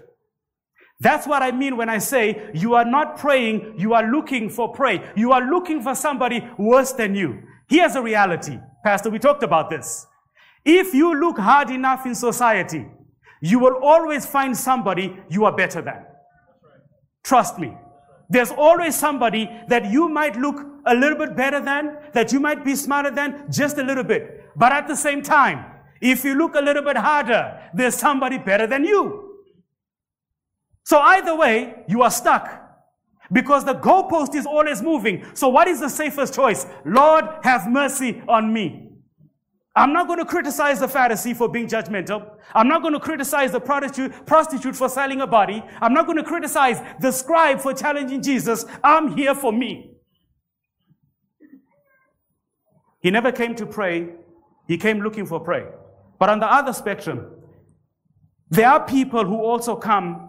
That's 0.99 1.27
what 1.27 1.43
I 1.43 1.51
mean 1.51 1.77
when 1.77 1.89
I 1.89 1.99
say 1.99 2.49
you 2.53 2.73
are 2.73 2.85
not 2.85 3.17
praying, 3.17 3.75
you 3.77 3.93
are 3.93 4.09
looking 4.09 4.49
for 4.49 4.73
prey. 4.73 5.01
You 5.15 5.31
are 5.31 5.47
looking 5.47 5.81
for 5.81 5.93
somebody 5.93 6.41
worse 6.57 6.91
than 6.93 7.13
you. 7.13 7.43
Here's 7.69 7.95
a 7.95 8.01
reality. 8.01 8.57
Pastor, 8.83 9.09
we 9.09 9.19
talked 9.19 9.43
about 9.43 9.69
this. 9.69 10.07
If 10.65 10.93
you 10.93 11.19
look 11.19 11.37
hard 11.37 11.69
enough 11.69 12.05
in 12.05 12.15
society, 12.15 12.87
you 13.41 13.59
will 13.59 13.77
always 13.83 14.25
find 14.25 14.57
somebody 14.57 15.15
you 15.29 15.45
are 15.45 15.55
better 15.55 15.81
than. 15.81 16.03
Trust 17.23 17.59
me. 17.59 17.77
There's 18.29 18.51
always 18.51 18.97
somebody 18.97 19.49
that 19.67 19.85
you 19.91 20.09
might 20.09 20.35
look 20.35 20.65
a 20.85 20.95
little 20.95 21.17
bit 21.17 21.35
better 21.35 21.61
than, 21.61 21.97
that 22.13 22.33
you 22.33 22.39
might 22.39 22.65
be 22.65 22.75
smarter 22.75 23.11
than, 23.11 23.45
just 23.51 23.77
a 23.77 23.83
little 23.83 24.03
bit. 24.03 24.45
But 24.55 24.71
at 24.71 24.87
the 24.87 24.95
same 24.95 25.21
time, 25.21 25.65
if 26.01 26.25
you 26.25 26.35
look 26.35 26.55
a 26.55 26.59
little 26.61 26.83
bit 26.83 26.97
harder, 26.97 27.61
there's 27.73 27.95
somebody 27.95 28.37
better 28.37 28.67
than 28.67 28.83
you. 28.83 29.26
So 30.87 30.99
either 30.99 31.35
way, 31.35 31.83
you 31.89 32.01
are 32.01 32.09
stuck. 32.09 32.49
Because 33.29 33.65
the 33.65 33.75
goalpost 33.75 34.35
is 34.35 34.45
always 34.45 34.81
moving. 34.81 35.25
So 35.33 35.49
what 35.49 35.67
is 35.67 35.81
the 35.81 35.89
safest 35.89 36.33
choice? 36.33 36.65
Lord, 36.85 37.25
have 37.43 37.69
mercy 37.69 38.23
on 38.25 38.53
me. 38.53 38.91
I'm 39.75 39.91
not 39.91 40.07
going 40.07 40.19
to 40.19 40.25
criticize 40.25 40.79
the 40.79 40.87
Pharisee 40.87 41.35
for 41.35 41.49
being 41.49 41.67
judgmental. 41.67 42.37
I'm 42.55 42.69
not 42.69 42.83
going 42.83 42.93
to 42.93 43.01
criticize 43.01 43.51
the 43.51 43.59
prostitute, 43.59 44.75
for 44.77 44.87
selling 44.87 45.19
a 45.19 45.27
body. 45.27 45.61
I'm 45.81 45.93
not 45.93 46.05
going 46.05 46.19
to 46.19 46.23
criticize 46.23 46.81
the 47.01 47.11
scribe 47.11 47.59
for 47.59 47.73
challenging 47.73 48.21
Jesus. 48.21 48.63
I'm 48.81 49.17
here 49.17 49.35
for 49.35 49.51
me. 49.51 49.91
He 53.01 53.11
never 53.11 53.33
came 53.33 53.55
to 53.55 53.65
pray. 53.65 54.07
He 54.69 54.77
came 54.77 55.01
looking 55.01 55.25
for 55.25 55.41
prey. 55.41 55.65
But 56.17 56.29
on 56.29 56.39
the 56.39 56.49
other 56.49 56.71
spectrum, 56.71 57.29
there 58.49 58.69
are 58.69 58.85
people 58.85 59.25
who 59.25 59.43
also 59.43 59.75
come 59.75 60.26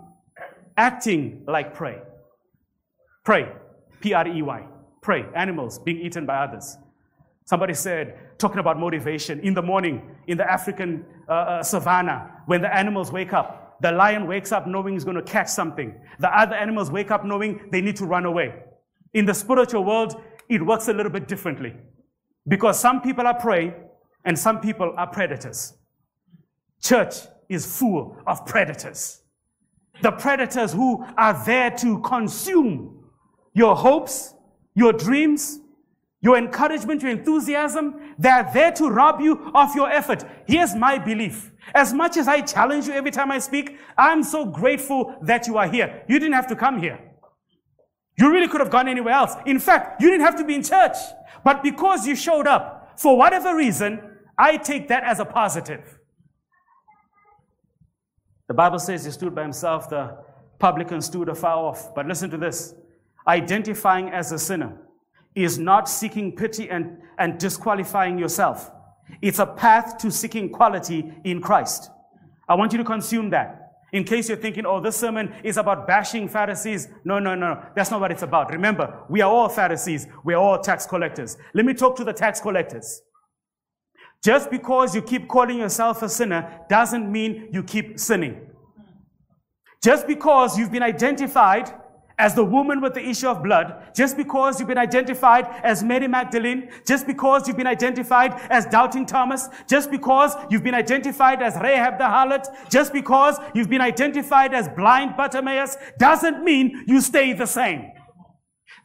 acting 0.78 1.42
like 1.46 1.74
prey. 1.74 1.98
Prey, 3.24 3.52
P-R-E-Y, 4.00 4.66
prey, 5.02 5.26
animals 5.34 5.78
being 5.80 5.98
eaten 5.98 6.24
by 6.24 6.36
others. 6.38 6.78
Somebody 7.44 7.74
said, 7.74 8.38
talking 8.38 8.58
about 8.58 8.78
motivation, 8.78 9.40
in 9.40 9.52
the 9.52 9.62
morning, 9.62 10.16
in 10.28 10.38
the 10.38 10.50
African 10.50 11.04
uh, 11.28 11.32
uh, 11.32 11.62
savannah, 11.62 12.30
when 12.46 12.62
the 12.62 12.74
animals 12.74 13.12
wake 13.12 13.32
up, 13.32 13.80
the 13.80 13.92
lion 13.92 14.26
wakes 14.26 14.52
up 14.52 14.66
knowing 14.66 14.94
he's 14.94 15.04
going 15.04 15.16
to 15.16 15.22
catch 15.22 15.48
something. 15.48 15.94
The 16.20 16.28
other 16.36 16.54
animals 16.54 16.90
wake 16.90 17.10
up 17.10 17.24
knowing 17.24 17.68
they 17.70 17.80
need 17.80 17.96
to 17.96 18.06
run 18.06 18.24
away. 18.24 18.54
In 19.14 19.24
the 19.24 19.34
spiritual 19.34 19.84
world, 19.84 20.20
it 20.48 20.64
works 20.64 20.88
a 20.88 20.92
little 20.92 21.12
bit 21.12 21.28
differently. 21.28 21.74
Because 22.46 22.78
some 22.78 23.02
people 23.02 23.26
are 23.26 23.38
prey 23.38 23.74
and 24.24 24.38
some 24.38 24.60
people 24.60 24.94
are 24.96 25.06
predators. 25.06 25.74
Church 26.82 27.14
is 27.48 27.78
full 27.78 28.16
of 28.26 28.46
predators. 28.46 29.22
The 30.02 30.12
predators 30.12 30.72
who 30.72 31.04
are 31.16 31.44
there 31.44 31.70
to 31.78 32.00
consume 32.00 33.04
your 33.54 33.74
hopes, 33.74 34.34
your 34.74 34.92
dreams, 34.92 35.60
your 36.20 36.36
encouragement, 36.36 37.02
your 37.02 37.12
enthusiasm, 37.12 38.14
they 38.18 38.28
are 38.28 38.52
there 38.52 38.72
to 38.72 38.88
rob 38.88 39.20
you 39.20 39.50
of 39.54 39.74
your 39.74 39.90
effort. 39.90 40.24
Here's 40.46 40.74
my 40.74 40.98
belief. 40.98 41.52
As 41.74 41.92
much 41.92 42.16
as 42.16 42.26
I 42.26 42.40
challenge 42.40 42.86
you 42.86 42.92
every 42.92 43.10
time 43.10 43.30
I 43.30 43.38
speak, 43.38 43.78
I'm 43.96 44.22
so 44.22 44.44
grateful 44.44 45.16
that 45.22 45.46
you 45.46 45.58
are 45.58 45.68
here. 45.68 46.02
You 46.08 46.18
didn't 46.18 46.34
have 46.34 46.48
to 46.48 46.56
come 46.56 46.80
here. 46.80 46.98
You 48.18 48.32
really 48.32 48.48
could 48.48 48.60
have 48.60 48.70
gone 48.70 48.88
anywhere 48.88 49.14
else. 49.14 49.34
In 49.46 49.60
fact, 49.60 50.02
you 50.02 50.10
didn't 50.10 50.24
have 50.24 50.36
to 50.36 50.44
be 50.44 50.54
in 50.54 50.62
church. 50.62 50.96
But 51.44 51.62
because 51.62 52.06
you 52.06 52.16
showed 52.16 52.48
up, 52.48 52.94
for 52.96 53.16
whatever 53.16 53.54
reason, 53.54 54.00
I 54.36 54.56
take 54.56 54.88
that 54.88 55.04
as 55.04 55.20
a 55.20 55.24
positive. 55.24 55.97
The 58.48 58.54
Bible 58.54 58.78
says 58.78 59.04
he 59.04 59.10
stood 59.10 59.34
by 59.34 59.42
himself, 59.42 59.88
the 59.90 60.16
publican 60.58 61.00
stood 61.00 61.28
afar 61.28 61.56
off. 61.56 61.94
But 61.94 62.06
listen 62.06 62.30
to 62.30 62.38
this 62.38 62.74
identifying 63.26 64.08
as 64.08 64.32
a 64.32 64.38
sinner 64.38 64.76
is 65.34 65.58
not 65.58 65.88
seeking 65.88 66.34
pity 66.34 66.70
and, 66.70 66.98
and 67.18 67.38
disqualifying 67.38 68.18
yourself. 68.18 68.70
It's 69.22 69.38
a 69.38 69.46
path 69.46 69.98
to 69.98 70.10
seeking 70.10 70.50
quality 70.50 71.12
in 71.24 71.40
Christ. 71.40 71.90
I 72.48 72.54
want 72.54 72.72
you 72.72 72.78
to 72.78 72.84
consume 72.84 73.30
that. 73.30 73.64
In 73.92 74.04
case 74.04 74.28
you're 74.28 74.36
thinking, 74.36 74.66
oh, 74.66 74.80
this 74.80 74.96
sermon 74.96 75.34
is 75.42 75.56
about 75.56 75.86
bashing 75.86 76.28
Pharisees. 76.28 76.88
No, 77.04 77.18
no, 77.18 77.34
no. 77.34 77.62
That's 77.74 77.90
not 77.90 78.00
what 78.00 78.10
it's 78.10 78.22
about. 78.22 78.50
Remember, 78.50 78.98
we 79.08 79.22
are 79.22 79.30
all 79.30 79.48
Pharisees. 79.48 80.06
We 80.24 80.34
are 80.34 80.42
all 80.42 80.58
tax 80.58 80.86
collectors. 80.86 81.38
Let 81.54 81.64
me 81.64 81.72
talk 81.72 81.96
to 81.96 82.04
the 82.04 82.12
tax 82.12 82.40
collectors. 82.40 83.02
Just 84.24 84.50
because 84.50 84.94
you 84.94 85.02
keep 85.02 85.28
calling 85.28 85.58
yourself 85.58 86.02
a 86.02 86.08
sinner 86.08 86.64
doesn't 86.68 87.10
mean 87.10 87.48
you 87.52 87.62
keep 87.62 87.98
sinning. 87.98 88.48
Just 89.82 90.06
because 90.06 90.58
you've 90.58 90.72
been 90.72 90.82
identified 90.82 91.72
as 92.18 92.34
the 92.34 92.44
woman 92.44 92.80
with 92.80 92.94
the 92.94 93.08
issue 93.08 93.28
of 93.28 93.44
blood, 93.44 93.92
just 93.94 94.16
because 94.16 94.58
you've 94.58 94.68
been 94.68 94.76
identified 94.76 95.46
as 95.62 95.84
Mary 95.84 96.08
Magdalene, 96.08 96.68
just 96.84 97.06
because 97.06 97.46
you've 97.46 97.56
been 97.56 97.68
identified 97.68 98.32
as 98.50 98.66
doubting 98.66 99.06
Thomas, 99.06 99.48
just 99.68 99.88
because 99.88 100.34
you've 100.50 100.64
been 100.64 100.74
identified 100.74 101.40
as 101.40 101.54
Rahab 101.54 101.96
the 101.98 102.04
harlot, 102.04 102.46
just 102.68 102.92
because 102.92 103.38
you've 103.54 103.70
been 103.70 103.80
identified 103.80 104.52
as 104.52 104.68
blind 104.68 105.16
Bartimaeus, 105.16 105.76
doesn't 105.96 106.42
mean 106.42 106.84
you 106.88 107.00
stay 107.00 107.34
the 107.34 107.46
same. 107.46 107.92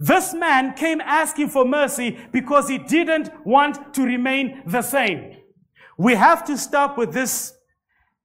This 0.03 0.33
man 0.33 0.73
came 0.73 0.99
asking 0.99 1.47
for 1.47 1.63
mercy 1.63 2.19
because 2.33 2.67
he 2.67 2.77
didn't 2.77 3.29
want 3.45 3.93
to 3.93 4.03
remain 4.03 4.61
the 4.65 4.81
same. 4.81 5.37
We 5.97 6.15
have 6.15 6.43
to 6.45 6.57
stop 6.57 6.97
with 6.97 7.13
this 7.13 7.53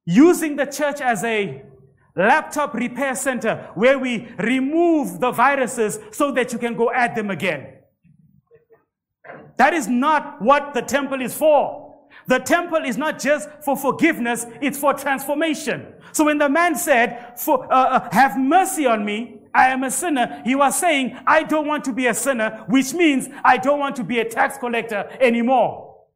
using 0.04 0.56
the 0.56 0.66
church 0.66 1.00
as 1.00 1.22
a 1.22 1.62
laptop 2.16 2.74
repair 2.74 3.14
center 3.14 3.70
where 3.76 3.96
we 3.96 4.26
remove 4.38 5.20
the 5.20 5.30
viruses 5.30 6.00
so 6.10 6.32
that 6.32 6.52
you 6.52 6.58
can 6.58 6.74
go 6.74 6.90
at 6.90 7.14
them 7.14 7.30
again. 7.30 7.74
That 9.56 9.72
is 9.72 9.86
not 9.86 10.42
what 10.42 10.74
the 10.74 10.82
temple 10.82 11.20
is 11.20 11.32
for. 11.32 11.94
The 12.26 12.40
temple 12.40 12.84
is 12.84 12.96
not 12.96 13.20
just 13.20 13.48
for 13.64 13.76
forgiveness, 13.76 14.46
it's 14.60 14.78
for 14.78 14.94
transformation. 14.94 15.94
So 16.10 16.24
when 16.24 16.38
the 16.38 16.48
man 16.48 16.74
said, 16.74 17.38
for, 17.38 17.72
uh, 17.72 18.00
uh, 18.00 18.08
have 18.10 18.36
mercy 18.36 18.84
on 18.84 19.04
me, 19.04 19.37
I 19.54 19.68
am 19.68 19.82
a 19.82 19.90
sinner, 19.90 20.42
he 20.44 20.54
was 20.54 20.78
saying, 20.78 21.18
I 21.26 21.42
don't 21.42 21.66
want 21.66 21.84
to 21.84 21.92
be 21.92 22.06
a 22.06 22.14
sinner, 22.14 22.64
which 22.68 22.94
means 22.94 23.28
I 23.44 23.56
don't 23.56 23.78
want 23.78 23.96
to 23.96 24.04
be 24.04 24.20
a 24.20 24.24
tax 24.24 24.58
collector 24.58 25.08
anymore. 25.20 26.06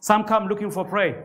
Some 0.00 0.24
come 0.24 0.48
looking 0.48 0.70
for 0.70 0.84
prey. 0.84 1.16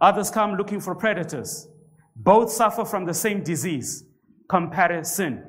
Others 0.00 0.30
come 0.30 0.54
looking 0.54 0.80
for 0.80 0.94
predators. 0.94 1.68
Both 2.16 2.50
suffer 2.50 2.84
from 2.84 3.04
the 3.06 3.14
same 3.14 3.42
disease, 3.42 4.04
comparison. 4.48 5.46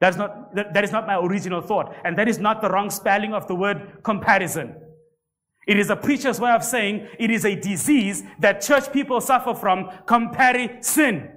That's 0.00 0.16
not, 0.16 0.54
that, 0.54 0.74
that 0.74 0.84
is 0.84 0.92
not 0.92 1.06
my 1.06 1.18
original 1.18 1.60
thought. 1.60 1.94
And 2.04 2.16
that 2.18 2.28
is 2.28 2.38
not 2.38 2.60
the 2.60 2.70
wrong 2.70 2.90
spelling 2.90 3.34
of 3.34 3.48
the 3.48 3.54
word 3.54 4.02
comparison. 4.04 4.76
It 5.66 5.78
is 5.78 5.90
a 5.90 5.96
preacher's 5.96 6.40
way 6.40 6.50
of 6.50 6.64
saying 6.64 7.08
it 7.18 7.30
is 7.30 7.44
a 7.44 7.54
disease 7.54 8.22
that 8.38 8.62
church 8.62 8.92
people 8.92 9.20
suffer 9.20 9.54
from, 9.54 9.90
comparison. 10.06 11.30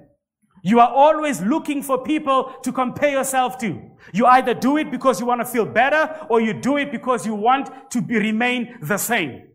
You 0.62 0.78
are 0.78 0.88
always 0.88 1.40
looking 1.42 1.82
for 1.82 2.02
people 2.02 2.54
to 2.62 2.72
compare 2.72 3.10
yourself 3.10 3.58
to. 3.58 3.80
You 4.12 4.26
either 4.26 4.54
do 4.54 4.76
it 4.76 4.90
because 4.90 5.18
you 5.18 5.26
want 5.26 5.40
to 5.40 5.44
feel 5.44 5.66
better 5.66 6.26
or 6.30 6.40
you 6.40 6.52
do 6.52 6.76
it 6.76 6.92
because 6.92 7.26
you 7.26 7.34
want 7.34 7.70
to 7.90 8.00
be, 8.00 8.18
remain 8.18 8.78
the 8.80 8.96
same. 8.96 9.48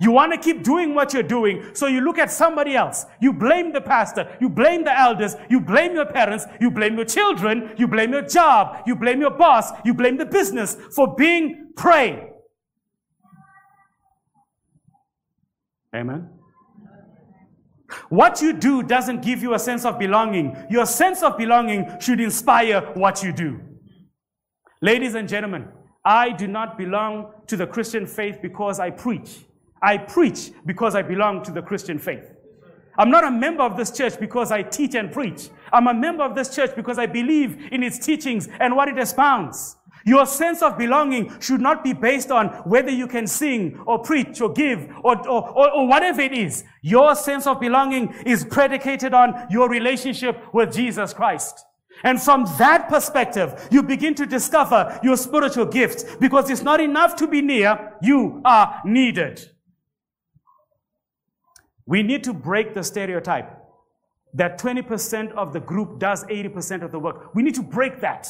You 0.00 0.10
want 0.10 0.32
to 0.32 0.38
keep 0.38 0.64
doing 0.64 0.94
what 0.94 1.14
you're 1.14 1.22
doing, 1.22 1.62
so 1.74 1.86
you 1.86 2.00
look 2.00 2.18
at 2.18 2.30
somebody 2.30 2.74
else. 2.74 3.06
You 3.20 3.32
blame 3.32 3.72
the 3.72 3.80
pastor, 3.80 4.36
you 4.40 4.48
blame 4.48 4.82
the 4.82 4.98
elders, 4.98 5.36
you 5.48 5.60
blame 5.60 5.94
your 5.94 6.06
parents, 6.06 6.44
you 6.60 6.72
blame 6.72 6.96
your 6.96 7.04
children, 7.04 7.72
you 7.78 7.86
blame 7.86 8.12
your 8.12 8.22
job, 8.22 8.82
you 8.84 8.96
blame 8.96 9.20
your 9.20 9.30
boss, 9.30 9.70
you 9.84 9.94
blame 9.94 10.16
the 10.16 10.26
business 10.26 10.76
for 10.96 11.14
being 11.14 11.70
prey. 11.76 12.30
Amen. 15.94 16.31
What 18.08 18.40
you 18.42 18.52
do 18.52 18.82
doesn't 18.82 19.22
give 19.22 19.42
you 19.42 19.54
a 19.54 19.58
sense 19.58 19.84
of 19.84 19.98
belonging. 19.98 20.56
Your 20.70 20.86
sense 20.86 21.22
of 21.22 21.36
belonging 21.36 21.86
should 22.00 22.20
inspire 22.20 22.80
what 22.94 23.22
you 23.22 23.32
do. 23.32 23.60
Ladies 24.80 25.14
and 25.14 25.28
gentlemen, 25.28 25.68
I 26.04 26.30
do 26.30 26.48
not 26.48 26.76
belong 26.76 27.32
to 27.46 27.56
the 27.56 27.66
Christian 27.66 28.06
faith 28.06 28.38
because 28.42 28.80
I 28.80 28.90
preach. 28.90 29.44
I 29.82 29.98
preach 29.98 30.50
because 30.66 30.94
I 30.94 31.02
belong 31.02 31.42
to 31.44 31.52
the 31.52 31.62
Christian 31.62 31.98
faith. 31.98 32.32
I'm 32.98 33.10
not 33.10 33.24
a 33.24 33.30
member 33.30 33.62
of 33.62 33.76
this 33.76 33.90
church 33.90 34.18
because 34.20 34.52
I 34.52 34.62
teach 34.62 34.94
and 34.94 35.10
preach. 35.10 35.48
I'm 35.72 35.86
a 35.86 35.94
member 35.94 36.24
of 36.24 36.34
this 36.34 36.54
church 36.54 36.76
because 36.76 36.98
I 36.98 37.06
believe 37.06 37.72
in 37.72 37.82
its 37.82 37.98
teachings 37.98 38.48
and 38.60 38.76
what 38.76 38.88
it 38.88 38.98
expounds. 38.98 39.76
Your 40.04 40.26
sense 40.26 40.62
of 40.62 40.78
belonging 40.78 41.38
should 41.40 41.60
not 41.60 41.84
be 41.84 41.92
based 41.92 42.30
on 42.30 42.48
whether 42.64 42.90
you 42.90 43.06
can 43.06 43.26
sing 43.26 43.78
or 43.86 43.98
preach 43.98 44.40
or 44.40 44.52
give 44.52 44.88
or, 45.02 45.16
or, 45.28 45.48
or, 45.50 45.70
or, 45.70 45.86
whatever 45.86 46.20
it 46.20 46.32
is. 46.32 46.64
Your 46.82 47.14
sense 47.14 47.46
of 47.46 47.60
belonging 47.60 48.12
is 48.26 48.44
predicated 48.44 49.14
on 49.14 49.46
your 49.50 49.68
relationship 49.68 50.42
with 50.52 50.72
Jesus 50.72 51.12
Christ. 51.12 51.64
And 52.04 52.20
from 52.20 52.44
that 52.58 52.88
perspective, 52.88 53.68
you 53.70 53.82
begin 53.82 54.14
to 54.16 54.26
discover 54.26 54.98
your 55.02 55.16
spiritual 55.16 55.66
gifts 55.66 56.04
because 56.16 56.50
it's 56.50 56.62
not 56.62 56.80
enough 56.80 57.14
to 57.16 57.28
be 57.28 57.42
near, 57.42 57.94
you 58.02 58.40
are 58.44 58.80
needed. 58.84 59.48
We 61.86 62.02
need 62.02 62.24
to 62.24 62.32
break 62.32 62.74
the 62.74 62.82
stereotype 62.82 63.58
that 64.34 64.58
20% 64.58 65.32
of 65.32 65.52
the 65.52 65.60
group 65.60 65.98
does 65.98 66.24
80% 66.24 66.82
of 66.82 66.90
the 66.90 66.98
work. 66.98 67.34
We 67.34 67.42
need 67.42 67.54
to 67.56 67.62
break 67.62 68.00
that. 68.00 68.28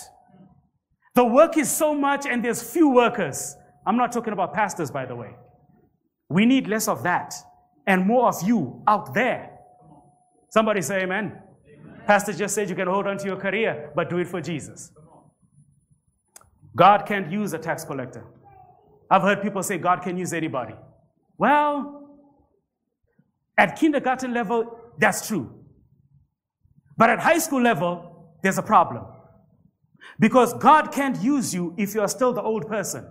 The 1.15 1.25
work 1.25 1.59
is 1.59 1.71
so 1.71 1.95
much 1.95 2.27
and 2.27 2.45
there's 2.45 2.63
few 2.63 2.89
workers. 2.89 3.57
I'm 3.87 3.97
not 3.97 4.13
talking 4.13 4.33
about 4.33 4.55
pastors, 4.55 4.91
by 4.91 5.07
the 5.07 5.15
way. 5.15 5.35
We 6.29 6.47
need 6.47 6.67
less 6.67 6.89
of 6.89 7.03
that 7.03 7.35
and 7.87 8.07
more 8.07 8.29
of 8.29 8.43
you 8.43 8.83
out 8.87 9.13
there. 9.13 9.51
Somebody 10.49 10.81
say 10.83 11.03
amen. 11.03 11.39
amen. 11.67 12.01
Pastor 12.07 12.33
just 12.33 12.55
said 12.55 12.71
you 12.71 12.77
can 12.77 12.89
hold 12.89 13.07
on 13.07 13.19
to 13.19 13.27
your 13.27 13.37
career, 13.37 13.91
but 13.95 14.09
do 14.09 14.19
it 14.19 14.29
for 14.29 14.41
Jesus. 14.41 14.93
God 16.75 17.05
can't 17.07 17.31
use 17.31 17.53
a 17.53 17.59
tax 17.59 17.85
collector. 17.85 18.25
I've 19.11 19.23
heard 19.23 19.43
people 19.43 19.63
say 19.63 19.77
God 19.77 20.03
can 20.03 20.17
use 20.17 20.33
anybody. 20.33 20.75
Well, 21.37 22.19
at 23.59 23.77
kindergarten 23.79 24.33
level, 24.33 24.79
that's 24.99 25.29
true. 25.29 25.53
But 26.97 27.11
at 27.11 27.19
high 27.19 27.39
school 27.39 27.61
level, 27.61 28.37
there's 28.43 28.59
a 28.59 28.63
problem. 28.63 29.05
Because 30.19 30.55
God 30.55 30.93
can't 30.93 31.21
use 31.23 31.55
you 31.55 31.75
if 31.77 31.95
you're 31.95 32.09
still 32.09 32.33
the 32.33 32.43
old 32.43 32.69
person. 32.69 33.07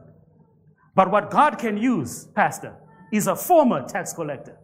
But 0.95 1.11
what 1.11 1.31
God 1.31 1.57
can 1.57 1.77
use, 1.77 2.25
Pastor, 2.35 2.75
is 3.11 3.27
a 3.27 3.35
former 3.35 3.87
tax 3.87 4.13
collector. 4.13 4.57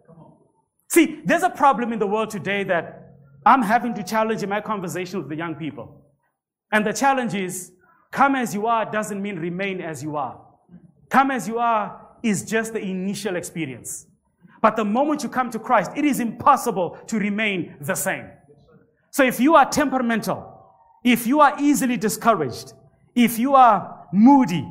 See, 0.89 1.21
there's 1.25 1.43
a 1.43 1.49
problem 1.49 1.91
in 1.93 1.99
the 1.99 2.07
world 2.07 2.29
today 2.29 2.63
that 2.65 3.15
I'm 3.45 3.61
having 3.61 3.93
to 3.95 4.03
challenge 4.03 4.43
in 4.43 4.49
my 4.49 4.61
conversation 4.61 5.19
with 5.19 5.29
the 5.29 5.35
young 5.35 5.55
people. 5.55 6.05
And 6.71 6.85
the 6.85 6.93
challenge 6.93 7.33
is 7.33 7.71
come 8.11 8.35
as 8.35 8.53
you 8.53 8.67
are 8.67 8.89
doesn't 8.89 9.21
mean 9.21 9.37
remain 9.37 9.81
as 9.81 10.03
you 10.03 10.15
are. 10.17 10.41
Come 11.09 11.31
as 11.31 11.47
you 11.47 11.59
are 11.59 12.07
is 12.23 12.43
just 12.43 12.73
the 12.73 12.79
initial 12.79 13.35
experience. 13.35 14.07
But 14.61 14.75
the 14.75 14.85
moment 14.85 15.23
you 15.23 15.29
come 15.29 15.49
to 15.51 15.59
Christ, 15.59 15.91
it 15.95 16.03
is 16.03 16.19
impossible 16.19 16.97
to 17.07 17.19
remain 17.19 17.75
the 17.79 17.95
same. 17.95 18.29
So 19.11 19.23
if 19.23 19.39
you 19.39 19.55
are 19.55 19.69
temperamental, 19.69 20.56
if 21.03 21.27
you 21.27 21.39
are 21.41 21.55
easily 21.59 21.97
discouraged, 21.97 22.73
if 23.15 23.39
you 23.39 23.55
are 23.55 24.07
moody, 24.11 24.69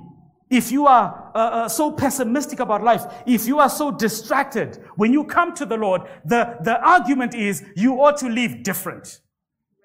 if 0.49 0.71
you 0.71 0.87
are 0.87 1.33
uh, 1.35 1.39
uh, 1.39 1.69
so 1.69 1.91
pessimistic 1.91 2.61
about 2.61 2.85
life, 2.85 3.05
if 3.27 3.47
you 3.47 3.59
are 3.59 3.69
so 3.69 3.91
distracted, 3.91 4.79
when 4.95 5.12
you 5.12 5.25
come 5.25 5.55
to 5.55 5.67
the 5.67 5.77
Lord, 5.77 6.03
the, 6.25 6.57
the 6.62 6.81
argument 6.81 7.35
is 7.35 7.65
you 7.75 8.01
ought 8.01 8.17
to 8.19 8.29
live 8.29 8.62
different. 8.62 9.21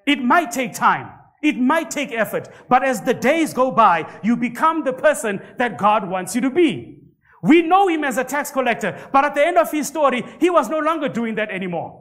It 0.06 0.21
might 0.21 0.51
take 0.51 0.73
time. 0.73 1.10
It 1.41 1.58
might 1.58 1.89
take 1.89 2.12
effort. 2.12 2.49
But 2.69 2.84
as 2.84 3.01
the 3.01 3.15
days 3.15 3.54
go 3.54 3.71
by, 3.71 4.08
you 4.23 4.38
become 4.38 4.84
the 4.84 4.93
person 4.93 5.41
that 5.58 5.80
God 5.80 6.08
wants 6.08 6.36
you 6.36 6.41
to 6.41 6.51
be. 6.51 6.99
We 7.41 7.63
know 7.63 7.88
him 7.88 8.04
as 8.04 8.17
a 8.17 8.23
tax 8.23 8.51
collector, 8.51 9.10
but 9.12 9.25
at 9.25 9.34
the 9.34 9.45
end 9.45 9.58
of 9.58 9.71
his 9.71 9.88
story, 9.88 10.23
he 10.39 10.51
was 10.51 10.69
no 10.69 10.77
longer 10.77 11.10
doing 11.10 11.34
that 11.36 11.49
anymore. 11.49 12.00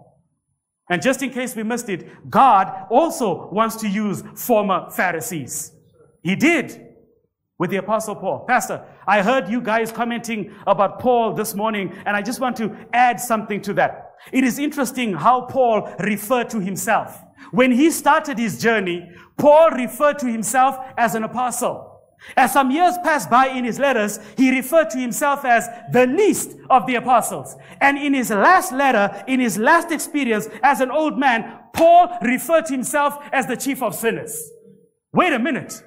And 0.90 1.00
just 1.00 1.22
in 1.22 1.30
case 1.30 1.54
we 1.54 1.62
missed 1.62 1.88
it, 1.88 2.28
God 2.28 2.86
also 2.90 3.48
wants 3.50 3.76
to 3.76 3.88
use 3.88 4.24
former 4.34 4.90
Pharisees. 4.90 5.72
He 6.22 6.34
did 6.34 6.88
with 7.58 7.70
the 7.70 7.76
apostle 7.76 8.16
Paul. 8.16 8.44
Pastor, 8.46 8.84
I 9.06 9.22
heard 9.22 9.48
you 9.48 9.60
guys 9.60 9.92
commenting 9.92 10.52
about 10.66 10.98
Paul 10.98 11.34
this 11.34 11.54
morning, 11.54 11.96
and 12.06 12.16
I 12.16 12.22
just 12.22 12.40
want 12.40 12.56
to 12.56 12.76
add 12.92 13.20
something 13.20 13.60
to 13.62 13.74
that. 13.74 14.14
It 14.32 14.44
is 14.44 14.58
interesting 14.58 15.14
how 15.14 15.42
Paul 15.42 15.94
referred 16.00 16.50
to 16.50 16.60
himself. 16.60 17.22
When 17.52 17.70
he 17.70 17.90
started 17.90 18.38
his 18.38 18.60
journey, 18.60 19.08
Paul 19.38 19.70
referred 19.70 20.18
to 20.20 20.26
himself 20.26 20.76
as 20.96 21.14
an 21.14 21.22
apostle. 21.22 21.89
As 22.36 22.52
some 22.52 22.70
years 22.70 22.94
passed 23.02 23.30
by 23.30 23.48
in 23.48 23.64
his 23.64 23.78
letters, 23.78 24.20
he 24.36 24.50
referred 24.54 24.90
to 24.90 24.98
himself 24.98 25.44
as 25.44 25.68
the 25.92 26.06
least 26.06 26.56
of 26.68 26.86
the 26.86 26.96
apostles. 26.96 27.56
And 27.80 27.98
in 27.98 28.14
his 28.14 28.30
last 28.30 28.72
letter, 28.72 29.24
in 29.26 29.40
his 29.40 29.58
last 29.58 29.90
experience 29.90 30.48
as 30.62 30.80
an 30.80 30.90
old 30.90 31.18
man, 31.18 31.58
Paul 31.72 32.16
referred 32.22 32.66
to 32.66 32.72
himself 32.72 33.16
as 33.32 33.46
the 33.46 33.56
chief 33.56 33.82
of 33.82 33.94
sinners. 33.94 34.50
Wait 35.12 35.32
a 35.32 35.38
minute. 35.38 35.82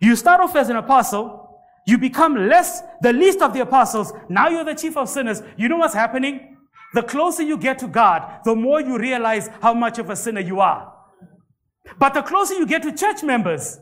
You 0.00 0.14
start 0.16 0.40
off 0.40 0.54
as 0.56 0.68
an 0.68 0.76
apostle, 0.76 1.60
you 1.86 1.96
become 1.96 2.48
less, 2.48 2.82
the 3.00 3.12
least 3.12 3.40
of 3.40 3.54
the 3.54 3.60
apostles, 3.60 4.12
now 4.28 4.48
you're 4.48 4.64
the 4.64 4.74
chief 4.74 4.96
of 4.96 5.08
sinners. 5.08 5.42
You 5.56 5.68
know 5.68 5.78
what's 5.78 5.94
happening? 5.94 6.56
The 6.94 7.02
closer 7.02 7.42
you 7.42 7.56
get 7.56 7.78
to 7.78 7.88
God, 7.88 8.40
the 8.44 8.54
more 8.54 8.80
you 8.80 8.98
realize 8.98 9.48
how 9.60 9.74
much 9.74 9.98
of 9.98 10.10
a 10.10 10.16
sinner 10.16 10.40
you 10.40 10.60
are. 10.60 10.92
But 11.98 12.14
the 12.14 12.22
closer 12.22 12.54
you 12.54 12.66
get 12.66 12.82
to 12.82 12.94
church 12.94 13.22
members, 13.22 13.78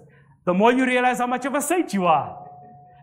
the 0.46 0.54
more 0.54 0.72
you 0.72 0.86
realize 0.86 1.18
how 1.18 1.26
much 1.26 1.44
of 1.44 1.54
a 1.54 1.60
saint 1.60 1.92
you 1.92 2.06
are. 2.06 2.44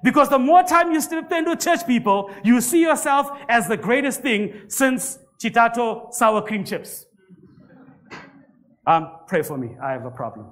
Because 0.03 0.29
the 0.29 0.39
more 0.39 0.63
time 0.63 0.91
you 0.91 0.99
spend 0.99 1.47
with 1.47 1.59
church 1.61 1.85
people, 1.85 2.31
you 2.43 2.59
see 2.59 2.81
yourself 2.81 3.29
as 3.47 3.67
the 3.67 3.77
greatest 3.77 4.21
thing 4.21 4.63
since 4.67 5.19
Chitato 5.41 6.13
sour 6.13 6.41
cream 6.41 6.63
chips. 6.65 7.05
Um, 8.85 9.11
pray 9.27 9.43
for 9.43 9.57
me. 9.57 9.75
I 9.81 9.91
have 9.91 10.05
a 10.05 10.11
problem. 10.11 10.47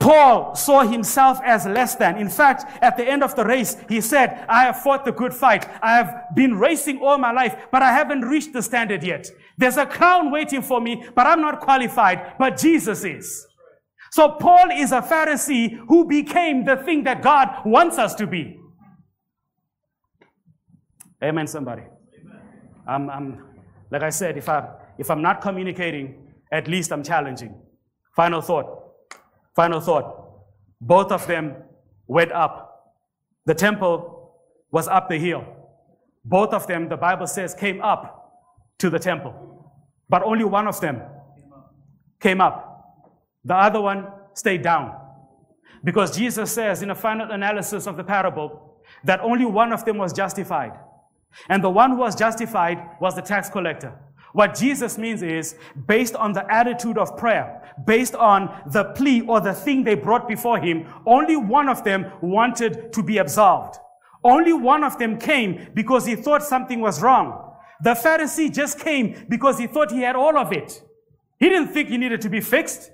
Paul 0.00 0.56
saw 0.56 0.82
himself 0.82 1.38
as 1.44 1.64
less 1.64 1.94
than. 1.94 2.18
In 2.18 2.28
fact, 2.28 2.64
at 2.82 2.96
the 2.96 3.08
end 3.08 3.22
of 3.22 3.36
the 3.36 3.44
race, 3.44 3.76
he 3.88 4.00
said, 4.00 4.44
I 4.48 4.64
have 4.64 4.82
fought 4.82 5.04
the 5.04 5.12
good 5.12 5.32
fight. 5.32 5.66
I 5.80 5.94
have 5.94 6.34
been 6.34 6.58
racing 6.58 7.00
all 7.00 7.18
my 7.18 7.30
life, 7.30 7.56
but 7.70 7.82
I 7.82 7.92
haven't 7.92 8.22
reached 8.22 8.52
the 8.52 8.62
standard 8.62 9.04
yet. 9.04 9.28
There's 9.56 9.76
a 9.76 9.86
crown 9.86 10.32
waiting 10.32 10.60
for 10.60 10.80
me, 10.80 11.04
but 11.14 11.26
I'm 11.26 11.40
not 11.40 11.60
qualified, 11.60 12.32
but 12.36 12.56
Jesus 12.56 13.04
is. 13.04 13.46
So 14.12 14.32
Paul 14.32 14.70
is 14.72 14.92
a 14.92 15.00
Pharisee 15.00 15.78
who 15.88 16.04
became 16.06 16.66
the 16.66 16.76
thing 16.76 17.04
that 17.04 17.22
God 17.22 17.48
wants 17.64 17.96
us 17.96 18.14
to 18.16 18.26
be. 18.26 18.60
Amen, 21.24 21.46
somebody. 21.46 21.82
Amen. 21.82 22.40
I'm, 22.86 23.08
I'm, 23.08 23.44
Like 23.90 24.02
I 24.02 24.10
said, 24.10 24.36
if, 24.36 24.50
I, 24.50 24.68
if 24.98 25.10
I'm 25.10 25.22
not 25.22 25.40
communicating, 25.40 26.28
at 26.50 26.68
least 26.68 26.92
I'm 26.92 27.02
challenging. 27.02 27.54
Final 28.14 28.42
thought. 28.42 28.66
Final 29.56 29.80
thought. 29.80 30.06
Both 30.78 31.10
of 31.10 31.26
them 31.26 31.56
went 32.06 32.32
up. 32.32 32.94
The 33.46 33.54
temple 33.54 34.34
was 34.70 34.88
up 34.88 35.08
the 35.08 35.18
hill. 35.18 35.44
Both 36.22 36.52
of 36.52 36.66
them, 36.66 36.90
the 36.90 36.98
Bible 36.98 37.26
says, 37.26 37.54
came 37.54 37.80
up 37.80 38.42
to 38.78 38.90
the 38.90 38.98
temple. 38.98 39.72
But 40.10 40.22
only 40.22 40.44
one 40.44 40.68
of 40.68 40.78
them 40.82 41.00
came 42.20 42.42
up. 42.42 42.71
The 43.44 43.54
other 43.54 43.80
one 43.80 44.06
stayed 44.34 44.62
down. 44.62 44.96
Because 45.84 46.16
Jesus 46.16 46.52
says 46.52 46.82
in 46.82 46.90
a 46.90 46.94
final 46.94 47.30
analysis 47.30 47.86
of 47.86 47.96
the 47.96 48.04
parable 48.04 48.76
that 49.04 49.20
only 49.20 49.44
one 49.44 49.72
of 49.72 49.84
them 49.84 49.98
was 49.98 50.12
justified. 50.12 50.72
And 51.48 51.62
the 51.62 51.70
one 51.70 51.92
who 51.92 51.96
was 51.96 52.14
justified 52.14 52.78
was 53.00 53.16
the 53.16 53.22
tax 53.22 53.48
collector. 53.48 53.98
What 54.32 54.54
Jesus 54.54 54.96
means 54.96 55.22
is 55.22 55.56
based 55.86 56.14
on 56.14 56.32
the 56.32 56.50
attitude 56.50 56.96
of 56.96 57.16
prayer, 57.16 57.74
based 57.86 58.14
on 58.14 58.62
the 58.72 58.84
plea 58.84 59.22
or 59.22 59.40
the 59.40 59.52
thing 59.52 59.84
they 59.84 59.94
brought 59.94 60.26
before 60.28 60.58
him, 60.58 60.86
only 61.06 61.36
one 61.36 61.68
of 61.68 61.84
them 61.84 62.10
wanted 62.22 62.92
to 62.92 63.02
be 63.02 63.18
absolved. 63.18 63.76
Only 64.24 64.52
one 64.52 64.84
of 64.84 64.98
them 64.98 65.18
came 65.18 65.68
because 65.74 66.06
he 66.06 66.14
thought 66.14 66.42
something 66.42 66.80
was 66.80 67.02
wrong. 67.02 67.54
The 67.82 67.94
Pharisee 67.94 68.52
just 68.52 68.78
came 68.78 69.26
because 69.28 69.58
he 69.58 69.66
thought 69.66 69.90
he 69.90 70.02
had 70.02 70.16
all 70.16 70.38
of 70.38 70.52
it. 70.52 70.80
He 71.38 71.48
didn't 71.48 71.72
think 71.72 71.88
he 71.88 71.98
needed 71.98 72.20
to 72.22 72.30
be 72.30 72.40
fixed. 72.40 72.92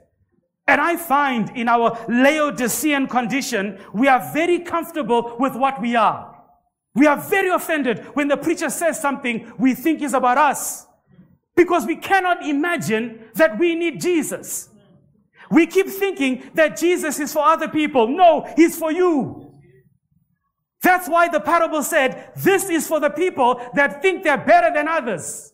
And 0.68 0.82
I 0.82 0.96
find 0.96 1.56
in 1.56 1.66
our 1.66 1.98
Laodicean 2.08 3.06
condition, 3.08 3.80
we 3.94 4.06
are 4.06 4.30
very 4.34 4.58
comfortable 4.60 5.34
with 5.40 5.56
what 5.56 5.80
we 5.80 5.96
are. 5.96 6.36
We 6.94 7.06
are 7.06 7.16
very 7.16 7.48
offended 7.48 8.04
when 8.12 8.28
the 8.28 8.36
preacher 8.36 8.68
says 8.68 9.00
something 9.00 9.50
we 9.58 9.74
think 9.74 10.02
is 10.02 10.12
about 10.12 10.36
us. 10.36 10.86
Because 11.56 11.86
we 11.86 11.96
cannot 11.96 12.46
imagine 12.46 13.30
that 13.34 13.58
we 13.58 13.74
need 13.74 13.98
Jesus. 13.98 14.68
We 15.50 15.66
keep 15.66 15.88
thinking 15.88 16.50
that 16.52 16.76
Jesus 16.76 17.18
is 17.18 17.32
for 17.32 17.42
other 17.42 17.68
people. 17.68 18.06
No, 18.06 18.46
He's 18.54 18.78
for 18.78 18.92
you. 18.92 19.54
That's 20.82 21.08
why 21.08 21.28
the 21.28 21.40
parable 21.40 21.82
said, 21.82 22.32
this 22.36 22.68
is 22.68 22.86
for 22.86 23.00
the 23.00 23.10
people 23.10 23.60
that 23.74 24.02
think 24.02 24.22
they're 24.22 24.36
better 24.36 24.70
than 24.72 24.86
others. 24.86 25.50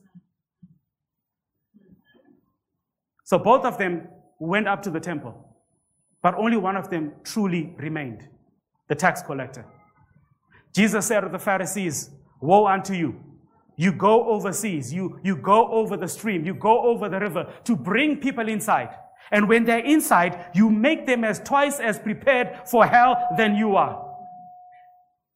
So 3.24 3.38
both 3.38 3.64
of 3.64 3.78
them 3.78 4.08
went 4.44 4.68
up 4.68 4.82
to 4.82 4.90
the 4.90 5.00
temple, 5.00 5.34
but 6.22 6.34
only 6.34 6.56
one 6.56 6.76
of 6.76 6.90
them 6.90 7.12
truly 7.24 7.74
remained, 7.78 8.28
the 8.88 8.94
tax 8.94 9.22
collector. 9.22 9.66
Jesus 10.74 11.06
said 11.06 11.20
to 11.20 11.28
the 11.28 11.38
Pharisees, 11.38 12.10
Woe 12.40 12.66
unto 12.66 12.94
you! 12.94 13.20
You 13.76 13.92
go 13.92 14.28
overseas, 14.28 14.92
you, 14.92 15.18
you 15.24 15.36
go 15.36 15.68
over 15.72 15.96
the 15.96 16.08
stream, 16.08 16.44
you 16.44 16.54
go 16.54 16.82
over 16.82 17.08
the 17.08 17.18
river 17.18 17.52
to 17.64 17.74
bring 17.74 18.20
people 18.20 18.48
inside. 18.48 18.90
And 19.32 19.48
when 19.48 19.64
they're 19.64 19.84
inside, 19.84 20.50
you 20.54 20.70
make 20.70 21.06
them 21.06 21.24
as 21.24 21.40
twice 21.40 21.80
as 21.80 21.98
prepared 21.98 22.68
for 22.68 22.86
hell 22.86 23.28
than 23.36 23.56
you 23.56 23.74
are. 23.74 24.04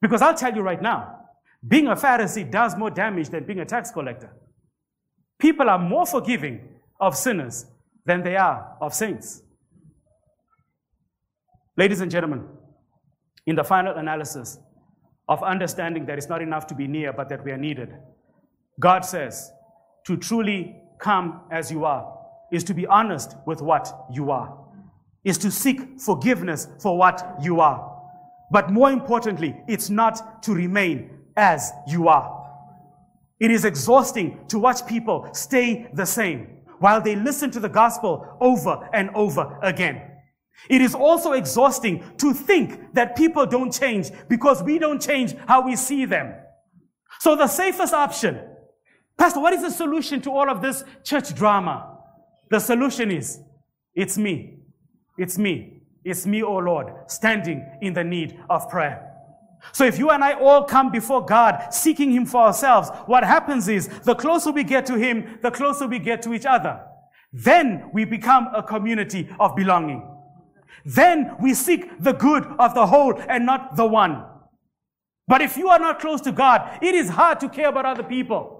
Because 0.00 0.22
I'll 0.22 0.36
tell 0.36 0.54
you 0.54 0.62
right 0.62 0.80
now, 0.80 1.16
being 1.66 1.88
a 1.88 1.96
Pharisee 1.96 2.48
does 2.48 2.76
more 2.76 2.90
damage 2.90 3.30
than 3.30 3.44
being 3.44 3.58
a 3.60 3.64
tax 3.64 3.90
collector. 3.90 4.30
People 5.40 5.68
are 5.68 5.78
more 5.78 6.06
forgiving 6.06 6.60
of 7.00 7.16
sinners 7.16 7.66
than 8.08 8.22
they 8.22 8.36
are 8.36 8.76
of 8.80 8.94
saints. 8.94 9.42
Ladies 11.76 12.00
and 12.00 12.10
gentlemen, 12.10 12.42
in 13.46 13.54
the 13.54 13.62
final 13.62 13.94
analysis 13.96 14.58
of 15.28 15.42
understanding 15.42 16.06
that 16.06 16.16
it's 16.16 16.28
not 16.28 16.40
enough 16.40 16.66
to 16.68 16.74
be 16.74 16.86
near, 16.86 17.12
but 17.12 17.28
that 17.28 17.44
we 17.44 17.52
are 17.52 17.58
needed, 17.58 17.90
God 18.80 19.04
says, 19.04 19.52
to 20.06 20.16
truly 20.16 20.74
come 20.98 21.42
as 21.52 21.70
you 21.70 21.84
are 21.84 22.14
is 22.50 22.64
to 22.64 22.72
be 22.72 22.86
honest 22.86 23.36
with 23.46 23.60
what 23.60 24.06
you 24.10 24.30
are, 24.30 24.58
is 25.22 25.36
to 25.36 25.50
seek 25.50 26.00
forgiveness 26.00 26.66
for 26.80 26.96
what 26.96 27.36
you 27.42 27.60
are. 27.60 27.94
But 28.50 28.70
more 28.70 28.90
importantly, 28.90 29.54
it's 29.68 29.90
not 29.90 30.42
to 30.44 30.54
remain 30.54 31.10
as 31.36 31.70
you 31.86 32.08
are. 32.08 32.26
It 33.38 33.50
is 33.50 33.66
exhausting 33.66 34.46
to 34.48 34.58
watch 34.58 34.86
people 34.86 35.28
stay 35.34 35.90
the 35.92 36.06
same 36.06 36.57
while 36.78 37.00
they 37.00 37.16
listen 37.16 37.50
to 37.52 37.60
the 37.60 37.68
gospel 37.68 38.36
over 38.40 38.88
and 38.92 39.10
over 39.14 39.58
again. 39.62 40.02
It 40.68 40.80
is 40.80 40.94
also 40.94 41.32
exhausting 41.32 42.04
to 42.18 42.34
think 42.34 42.94
that 42.94 43.16
people 43.16 43.46
don't 43.46 43.72
change 43.72 44.10
because 44.28 44.62
we 44.62 44.78
don't 44.78 45.00
change 45.00 45.34
how 45.46 45.64
we 45.64 45.76
see 45.76 46.04
them. 46.04 46.34
So 47.20 47.36
the 47.36 47.46
safest 47.46 47.94
option 47.94 48.40
Pastor, 49.18 49.40
what 49.40 49.52
is 49.52 49.62
the 49.62 49.70
solution 49.70 50.20
to 50.22 50.30
all 50.30 50.48
of 50.48 50.62
this 50.62 50.84
church 51.02 51.34
drama? 51.34 51.98
The 52.50 52.60
solution 52.60 53.10
is, 53.10 53.40
it's 53.94 54.16
me. 54.16 54.60
It's 55.18 55.36
me. 55.36 55.82
It's 56.04 56.24
me, 56.24 56.42
oh 56.44 56.58
Lord, 56.58 56.92
standing 57.08 57.66
in 57.82 57.92
the 57.92 58.04
need 58.04 58.38
of 58.48 58.70
prayer. 58.70 59.07
So 59.72 59.84
if 59.84 59.98
you 59.98 60.10
and 60.10 60.22
I 60.22 60.34
all 60.34 60.64
come 60.64 60.90
before 60.90 61.24
God 61.24 61.72
seeking 61.72 62.12
Him 62.12 62.26
for 62.26 62.42
ourselves, 62.42 62.90
what 63.06 63.24
happens 63.24 63.68
is 63.68 63.88
the 64.04 64.14
closer 64.14 64.52
we 64.52 64.64
get 64.64 64.86
to 64.86 64.94
Him, 64.94 65.38
the 65.42 65.50
closer 65.50 65.86
we 65.86 65.98
get 65.98 66.22
to 66.22 66.34
each 66.34 66.46
other. 66.46 66.80
Then 67.32 67.90
we 67.92 68.04
become 68.04 68.48
a 68.54 68.62
community 68.62 69.28
of 69.38 69.54
belonging. 69.54 70.08
Then 70.84 71.36
we 71.40 71.54
seek 71.54 72.02
the 72.02 72.12
good 72.12 72.44
of 72.58 72.74
the 72.74 72.86
whole 72.86 73.20
and 73.28 73.44
not 73.44 73.76
the 73.76 73.86
one. 73.86 74.24
But 75.26 75.42
if 75.42 75.56
you 75.56 75.68
are 75.68 75.78
not 75.78 76.00
close 76.00 76.22
to 76.22 76.32
God, 76.32 76.78
it 76.82 76.94
is 76.94 77.10
hard 77.10 77.40
to 77.40 77.48
care 77.48 77.68
about 77.68 77.84
other 77.84 78.02
people. 78.02 78.54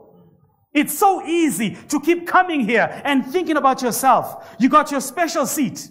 It's 0.74 0.96
so 0.96 1.24
easy 1.26 1.76
to 1.88 1.98
keep 2.00 2.26
coming 2.26 2.60
here 2.60 3.00
and 3.04 3.24
thinking 3.24 3.56
about 3.56 3.80
yourself. 3.80 4.54
You 4.60 4.68
got 4.68 4.90
your 4.90 5.00
special 5.00 5.46
seat. 5.46 5.88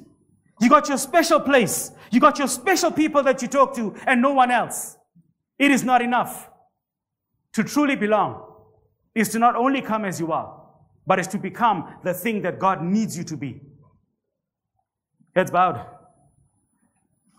You 0.61 0.69
got 0.69 0.87
your 0.87 0.97
special 0.97 1.39
place. 1.39 1.91
You 2.11 2.19
got 2.19 2.37
your 2.37 2.47
special 2.47 2.91
people 2.91 3.23
that 3.23 3.41
you 3.41 3.47
talk 3.47 3.75
to 3.75 3.95
and 4.05 4.21
no 4.21 4.33
one 4.33 4.51
else. 4.51 4.96
It 5.59 5.71
is 5.71 5.83
not 5.83 6.01
enough. 6.01 6.49
To 7.53 7.63
truly 7.63 7.95
belong 7.95 8.43
is 9.15 9.29
to 9.29 9.39
not 9.39 9.55
only 9.55 9.81
come 9.81 10.05
as 10.05 10.19
you 10.19 10.31
are, 10.31 10.61
but 11.07 11.19
is 11.19 11.27
to 11.29 11.39
become 11.39 11.95
the 12.03 12.13
thing 12.13 12.41
that 12.43 12.59
God 12.59 12.83
needs 12.83 13.17
you 13.17 13.23
to 13.23 13.37
be. 13.37 13.61
Heads 15.35 15.49
bowed, 15.49 15.83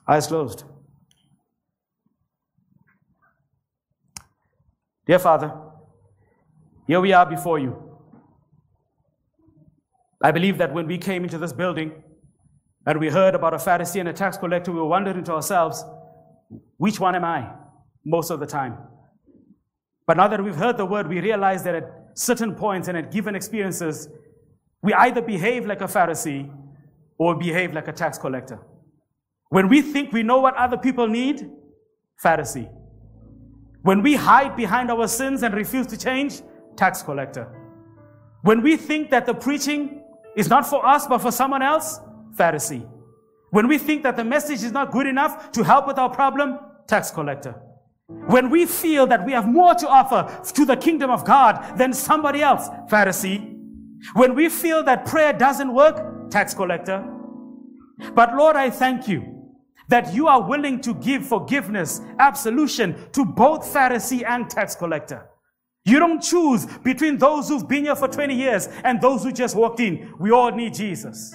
eyes 0.08 0.26
closed. 0.26 0.64
Dear 5.06 5.18
Father, 5.18 5.54
here 6.86 7.00
we 7.00 7.12
are 7.12 7.26
before 7.26 7.58
you. 7.58 7.76
I 10.20 10.32
believe 10.32 10.58
that 10.58 10.74
when 10.74 10.86
we 10.86 10.98
came 10.98 11.22
into 11.22 11.38
this 11.38 11.52
building 11.52 12.02
and 12.86 12.98
we 12.98 13.08
heard 13.08 13.34
about 13.36 13.54
a 13.54 13.58
Pharisee 13.58 14.00
and 14.00 14.08
a 14.08 14.12
tax 14.12 14.36
collector, 14.36 14.72
we 14.72 14.80
were 14.80 14.86
wondering 14.86 15.22
to 15.24 15.34
ourselves, 15.34 15.84
which 16.76 16.98
one 16.98 17.14
am 17.14 17.24
I 17.24 17.52
most 18.08 18.30
of 18.30 18.40
the 18.40 18.46
time? 18.46 18.78
But 20.06 20.16
now 20.16 20.28
that 20.28 20.42
we've 20.42 20.56
heard 20.56 20.78
the 20.78 20.86
word, 20.86 21.06
we 21.06 21.20
realize 21.20 21.62
that 21.64 21.74
at 21.74 21.84
certain 22.14 22.54
points 22.54 22.88
and 22.88 22.96
at 22.96 23.12
given 23.12 23.34
experiences, 23.34 24.08
we 24.82 24.94
either 24.94 25.20
behave 25.20 25.66
like 25.66 25.82
a 25.82 25.84
Pharisee 25.84 26.50
or 27.18 27.34
behave 27.34 27.74
like 27.74 27.88
a 27.88 27.92
tax 27.92 28.16
collector. 28.16 28.58
When 29.50 29.68
we 29.68 29.82
think 29.82 30.12
we 30.12 30.22
know 30.22 30.40
what 30.40 30.54
other 30.56 30.78
people 30.78 31.08
need, 31.08 31.50
Pharisee. 32.24 32.70
When 33.82 34.02
we 34.02 34.14
hide 34.14 34.56
behind 34.56 34.90
our 34.90 35.08
sins 35.08 35.42
and 35.42 35.54
refuse 35.54 35.86
to 35.88 35.96
change, 35.96 36.40
tax 36.76 37.02
collector. 37.02 37.46
When 38.42 38.62
we 38.62 38.76
think 38.76 39.10
that 39.10 39.26
the 39.26 39.34
preaching 39.34 40.02
is 40.36 40.48
not 40.48 40.66
for 40.66 40.86
us 40.86 41.06
but 41.06 41.18
for 41.18 41.32
someone 41.32 41.62
else, 41.62 42.00
Pharisee. 42.34 42.88
When 43.50 43.68
we 43.68 43.78
think 43.78 44.02
that 44.04 44.16
the 44.16 44.24
message 44.24 44.62
is 44.62 44.72
not 44.72 44.90
good 44.90 45.06
enough 45.06 45.52
to 45.52 45.64
help 45.64 45.86
with 45.86 45.98
our 45.98 46.10
problem, 46.10 46.58
tax 46.86 47.10
collector. 47.10 47.54
When 48.08 48.48
we 48.48 48.64
feel 48.64 49.06
that 49.08 49.26
we 49.26 49.32
have 49.32 49.46
more 49.46 49.74
to 49.74 49.86
offer 49.86 50.40
to 50.54 50.64
the 50.64 50.76
kingdom 50.76 51.10
of 51.10 51.26
God 51.26 51.76
than 51.76 51.92
somebody 51.92 52.40
else, 52.40 52.68
Pharisee. 52.90 53.54
When 54.14 54.34
we 54.34 54.48
feel 54.48 54.82
that 54.84 55.04
prayer 55.04 55.34
doesn't 55.34 55.72
work, 55.72 56.30
tax 56.30 56.54
collector. 56.54 57.06
But 58.14 58.34
Lord, 58.34 58.56
I 58.56 58.70
thank 58.70 59.08
you 59.08 59.52
that 59.88 60.14
you 60.14 60.26
are 60.26 60.42
willing 60.42 60.80
to 60.82 60.94
give 60.94 61.26
forgiveness, 61.26 62.00
absolution 62.18 63.10
to 63.12 63.26
both 63.26 63.62
Pharisee 63.62 64.24
and 64.26 64.48
tax 64.48 64.74
collector. 64.74 65.28
You 65.84 65.98
don't 65.98 66.22
choose 66.22 66.66
between 66.84 67.18
those 67.18 67.48
who've 67.48 67.68
been 67.68 67.84
here 67.84 67.96
for 67.96 68.08
20 68.08 68.34
years 68.34 68.68
and 68.84 69.00
those 69.00 69.22
who 69.22 69.32
just 69.32 69.56
walked 69.56 69.80
in. 69.80 70.14
We 70.18 70.30
all 70.30 70.50
need 70.50 70.74
Jesus. 70.74 71.34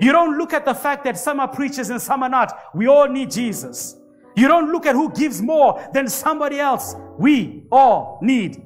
You 0.00 0.12
don't 0.12 0.36
look 0.36 0.52
at 0.52 0.64
the 0.64 0.74
fact 0.74 1.04
that 1.04 1.18
some 1.18 1.40
are 1.40 1.48
preachers 1.48 1.88
and 1.90 2.00
some 2.00 2.22
are 2.22 2.28
not. 2.28 2.58
We 2.74 2.88
all 2.88 3.08
need 3.08 3.30
Jesus. 3.30 3.96
You 4.36 4.48
don't 4.48 4.72
look 4.72 4.86
at 4.86 4.94
who 4.94 5.12
gives 5.12 5.40
more 5.40 5.86
than 5.92 6.08
somebody 6.08 6.58
else. 6.58 6.96
We 7.18 7.66
all 7.70 8.18
need 8.22 8.64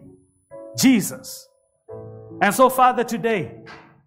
Jesus. 0.77 1.49
And 2.41 2.55
so, 2.55 2.71
Father, 2.71 3.05
today, 3.05 3.63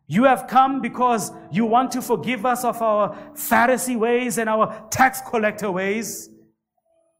you 0.08 0.24
have 0.24 0.48
come 0.48 0.82
because 0.82 1.32
you 1.52 1.66
want 1.66 1.92
to 1.92 2.02
forgive 2.02 2.46
us 2.46 2.64
of 2.64 2.82
our 2.82 3.16
Pharisee 3.34 3.98
ways 3.98 4.38
and 4.38 4.50
our 4.50 4.88
tax 4.90 5.22
collector 5.22 5.72
ways. 5.72 6.30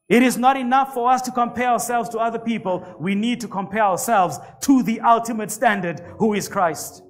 It 0.10 0.24
is 0.24 0.38
not 0.38 0.58
enough 0.58 0.94
for 0.94 1.10
us 1.10 1.22
to 1.22 1.32
compare 1.32 1.70
ourselves 1.70 2.10
to 2.10 2.20
other 2.20 2.40
people. 2.40 2.86
We 3.00 3.16
need 3.16 3.40
to 3.42 3.48
compare 3.48 3.84
ourselves 3.84 4.40
to 4.64 4.84
the 4.84 5.00
ultimate 5.00 5.52
standard, 5.52 6.02
who 6.18 6.34
is 6.34 6.50
Christ. 6.50 7.02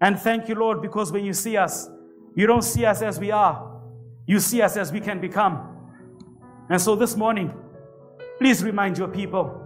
And 0.00 0.18
thank 0.18 0.48
you, 0.48 0.54
Lord, 0.54 0.80
because 0.80 1.10
when 1.10 1.24
you 1.24 1.32
see 1.32 1.56
us, 1.56 1.88
you 2.36 2.46
don't 2.46 2.62
see 2.62 2.84
us 2.84 3.02
as 3.02 3.18
we 3.18 3.32
are. 3.32 3.82
You 4.26 4.38
see 4.38 4.62
us 4.62 4.76
as 4.76 4.92
we 4.92 5.00
can 5.00 5.20
become. 5.20 5.69
And 6.70 6.80
so 6.80 6.94
this 6.94 7.16
morning, 7.16 7.52
please 8.38 8.62
remind 8.62 8.96
your 8.96 9.08
people. 9.08 9.60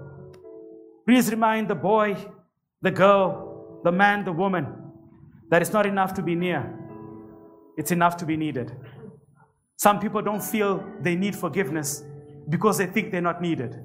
Please 1.07 1.31
remind 1.31 1.69
the 1.69 1.75
boy, 1.75 2.17
the 2.81 2.91
girl, 2.91 3.81
the 3.85 3.93
man, 3.93 4.25
the 4.25 4.33
woman, 4.33 4.67
that 5.51 5.61
it's 5.61 5.73
not 5.73 5.85
enough 5.85 6.15
to 6.15 6.23
be 6.23 6.35
near. 6.35 6.75
It's 7.77 7.91
enough 7.91 8.17
to 8.19 8.25
be 8.25 8.39
needed. 8.39 8.75
Some 9.77 10.01
people 10.01 10.23
don't 10.23 10.43
feel 10.43 10.83
they 11.03 11.15
need 11.15 11.37
forgiveness 11.37 12.03
because 12.49 12.79
they 12.79 12.87
think 12.87 13.13
they're 13.13 13.21
not 13.21 13.43
needed. 13.43 13.79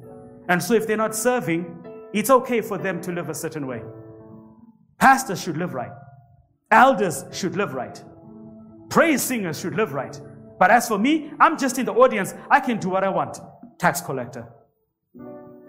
And 0.47 0.63
so 0.63 0.73
if 0.73 0.87
they're 0.87 0.95
not 0.95 1.13
serving, 1.13 1.85
it's 2.13 2.29
okay 2.29 2.61
for 2.61 2.77
them 2.77 3.01
to 3.01 3.11
live 3.11 3.27
a 3.27 3.35
certain 3.35 3.67
way. 3.67 3.81
Pastors 4.97 5.41
should 5.41 5.57
live 5.57 5.73
right. 5.73 5.91
Elders 6.71 7.25
should 7.33 7.57
live 7.57 7.73
right. 7.73 8.01
Praise 8.89 9.21
singers 9.21 9.59
should 9.59 9.75
live 9.75 9.93
right. 9.93 10.19
But 10.59 10.71
as 10.71 10.87
for 10.87 10.99
me, 10.99 11.31
I'm 11.39 11.57
just 11.57 11.79
in 11.79 11.85
the 11.85 11.93
audience. 11.93 12.33
I 12.49 12.59
can 12.59 12.77
do 12.77 12.89
what 12.89 13.03
I 13.03 13.09
want. 13.09 13.39
Tax 13.79 14.01
collector. 14.01 14.47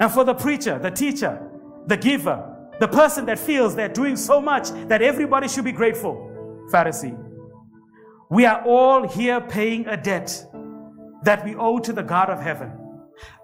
And 0.00 0.10
for 0.10 0.24
the 0.24 0.34
preacher, 0.34 0.78
the 0.78 0.90
teacher, 0.90 1.40
the 1.86 1.96
giver, 1.96 2.56
the 2.80 2.88
person 2.88 3.26
that 3.26 3.38
feels 3.38 3.76
they're 3.76 3.88
doing 3.88 4.16
so 4.16 4.40
much 4.40 4.70
that 4.88 5.02
everybody 5.02 5.46
should 5.48 5.64
be 5.64 5.72
grateful, 5.72 6.14
Pharisee. 6.72 7.16
We 8.30 8.46
are 8.46 8.64
all 8.64 9.06
here 9.06 9.40
paying 9.40 9.86
a 9.86 9.96
debt 9.96 10.46
that 11.24 11.44
we 11.44 11.54
owe 11.54 11.78
to 11.78 11.92
the 11.92 12.02
God 12.02 12.30
of 12.30 12.40
heaven. 12.40 12.72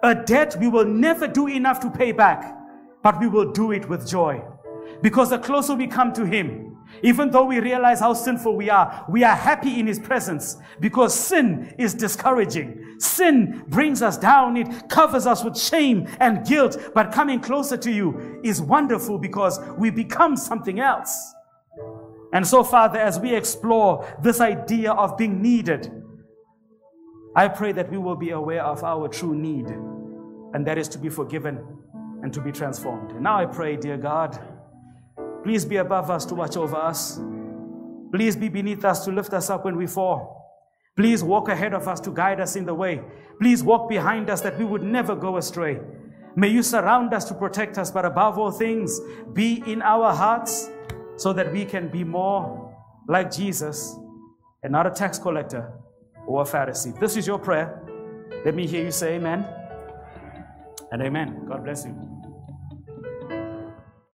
A 0.01 0.15
debt 0.15 0.55
we 0.59 0.67
will 0.67 0.85
never 0.85 1.27
do 1.27 1.47
enough 1.47 1.79
to 1.81 1.89
pay 1.91 2.11
back, 2.11 2.57
but 3.03 3.19
we 3.19 3.27
will 3.27 3.51
do 3.51 3.71
it 3.71 3.87
with 3.87 4.07
joy. 4.07 4.43
Because 5.01 5.29
the 5.29 5.37
closer 5.37 5.75
we 5.75 5.87
come 5.87 6.13
to 6.13 6.25
Him, 6.25 6.66
even 7.03 7.31
though 7.31 7.45
we 7.45 7.59
realize 7.59 7.99
how 7.99 8.13
sinful 8.13 8.55
we 8.55 8.69
are, 8.69 9.05
we 9.09 9.23
are 9.23 9.35
happy 9.35 9.79
in 9.79 9.87
His 9.87 9.99
presence 9.99 10.57
because 10.79 11.13
sin 11.13 11.73
is 11.77 11.93
discouraging. 11.93 12.95
Sin 12.99 13.63
brings 13.67 14.01
us 14.01 14.17
down. 14.17 14.57
It 14.57 14.89
covers 14.89 15.25
us 15.25 15.43
with 15.43 15.57
shame 15.57 16.07
and 16.19 16.45
guilt. 16.45 16.77
But 16.93 17.11
coming 17.11 17.39
closer 17.39 17.77
to 17.77 17.91
you 17.91 18.39
is 18.43 18.61
wonderful 18.61 19.17
because 19.19 19.59
we 19.77 19.89
become 19.89 20.35
something 20.35 20.79
else. 20.79 21.33
And 22.33 22.45
so, 22.45 22.63
Father, 22.63 22.99
as 22.99 23.19
we 23.19 23.33
explore 23.33 24.05
this 24.21 24.41
idea 24.41 24.91
of 24.91 25.17
being 25.17 25.41
needed, 25.41 25.91
I 27.35 27.47
pray 27.47 27.71
that 27.73 27.91
we 27.91 27.97
will 27.97 28.15
be 28.15 28.31
aware 28.31 28.63
of 28.63 28.83
our 28.83 29.07
true 29.07 29.35
need, 29.35 29.67
and 30.53 30.65
that 30.65 30.77
is 30.77 30.87
to 30.89 30.97
be 30.97 31.07
forgiven 31.07 31.63
and 32.23 32.33
to 32.33 32.41
be 32.41 32.51
transformed. 32.51 33.11
And 33.11 33.21
now 33.21 33.37
I 33.39 33.45
pray, 33.45 33.77
dear 33.77 33.95
God, 33.95 34.39
please 35.43 35.65
be 35.65 35.77
above 35.77 36.09
us 36.09 36.25
to 36.25 36.35
watch 36.35 36.57
over 36.57 36.75
us. 36.75 37.19
Please 38.11 38.35
be 38.35 38.49
beneath 38.49 38.85
us 38.85 39.03
to 39.05 39.11
lift 39.11 39.33
us 39.33 39.49
up 39.49 39.65
when 39.65 39.75
we 39.75 39.87
fall. 39.87 40.37
Please 40.95 41.23
walk 41.23 41.49
ahead 41.49 41.73
of 41.73 41.87
us 41.87 41.99
to 42.01 42.11
guide 42.11 42.39
us 42.39 42.55
in 42.55 42.65
the 42.65 42.73
way. 42.73 43.01
Please 43.39 43.63
walk 43.63 43.87
behind 43.87 44.29
us 44.29 44.41
that 44.41 44.57
we 44.57 44.65
would 44.65 44.81
never 44.81 45.15
go 45.15 45.37
astray. 45.37 45.79
May 46.35 46.49
you 46.49 46.63
surround 46.63 47.13
us 47.13 47.25
to 47.25 47.33
protect 47.33 47.77
us, 47.77 47.91
but 47.91 48.05
above 48.05 48.37
all 48.37 48.51
things, 48.51 48.99
be 49.33 49.63
in 49.65 49.81
our 49.81 50.13
hearts 50.13 50.69
so 51.15 51.33
that 51.33 51.51
we 51.51 51.65
can 51.65 51.87
be 51.89 52.03
more 52.03 52.75
like 53.07 53.31
Jesus 53.31 53.95
and 54.63 54.71
not 54.71 54.87
a 54.87 54.91
tax 54.91 55.17
collector 55.17 55.71
or 56.25 56.41
a 56.41 56.45
Pharisee. 56.45 56.97
this 56.99 57.15
is 57.15 57.25
your 57.25 57.39
prayer, 57.39 57.81
let 58.45 58.53
me 58.53 58.67
hear 58.67 58.83
you 58.83 58.91
say 58.91 59.15
amen 59.15 59.47
and 60.91 61.01
amen. 61.01 61.45
God 61.47 61.63
bless 61.63 61.85
you. 61.85 62.16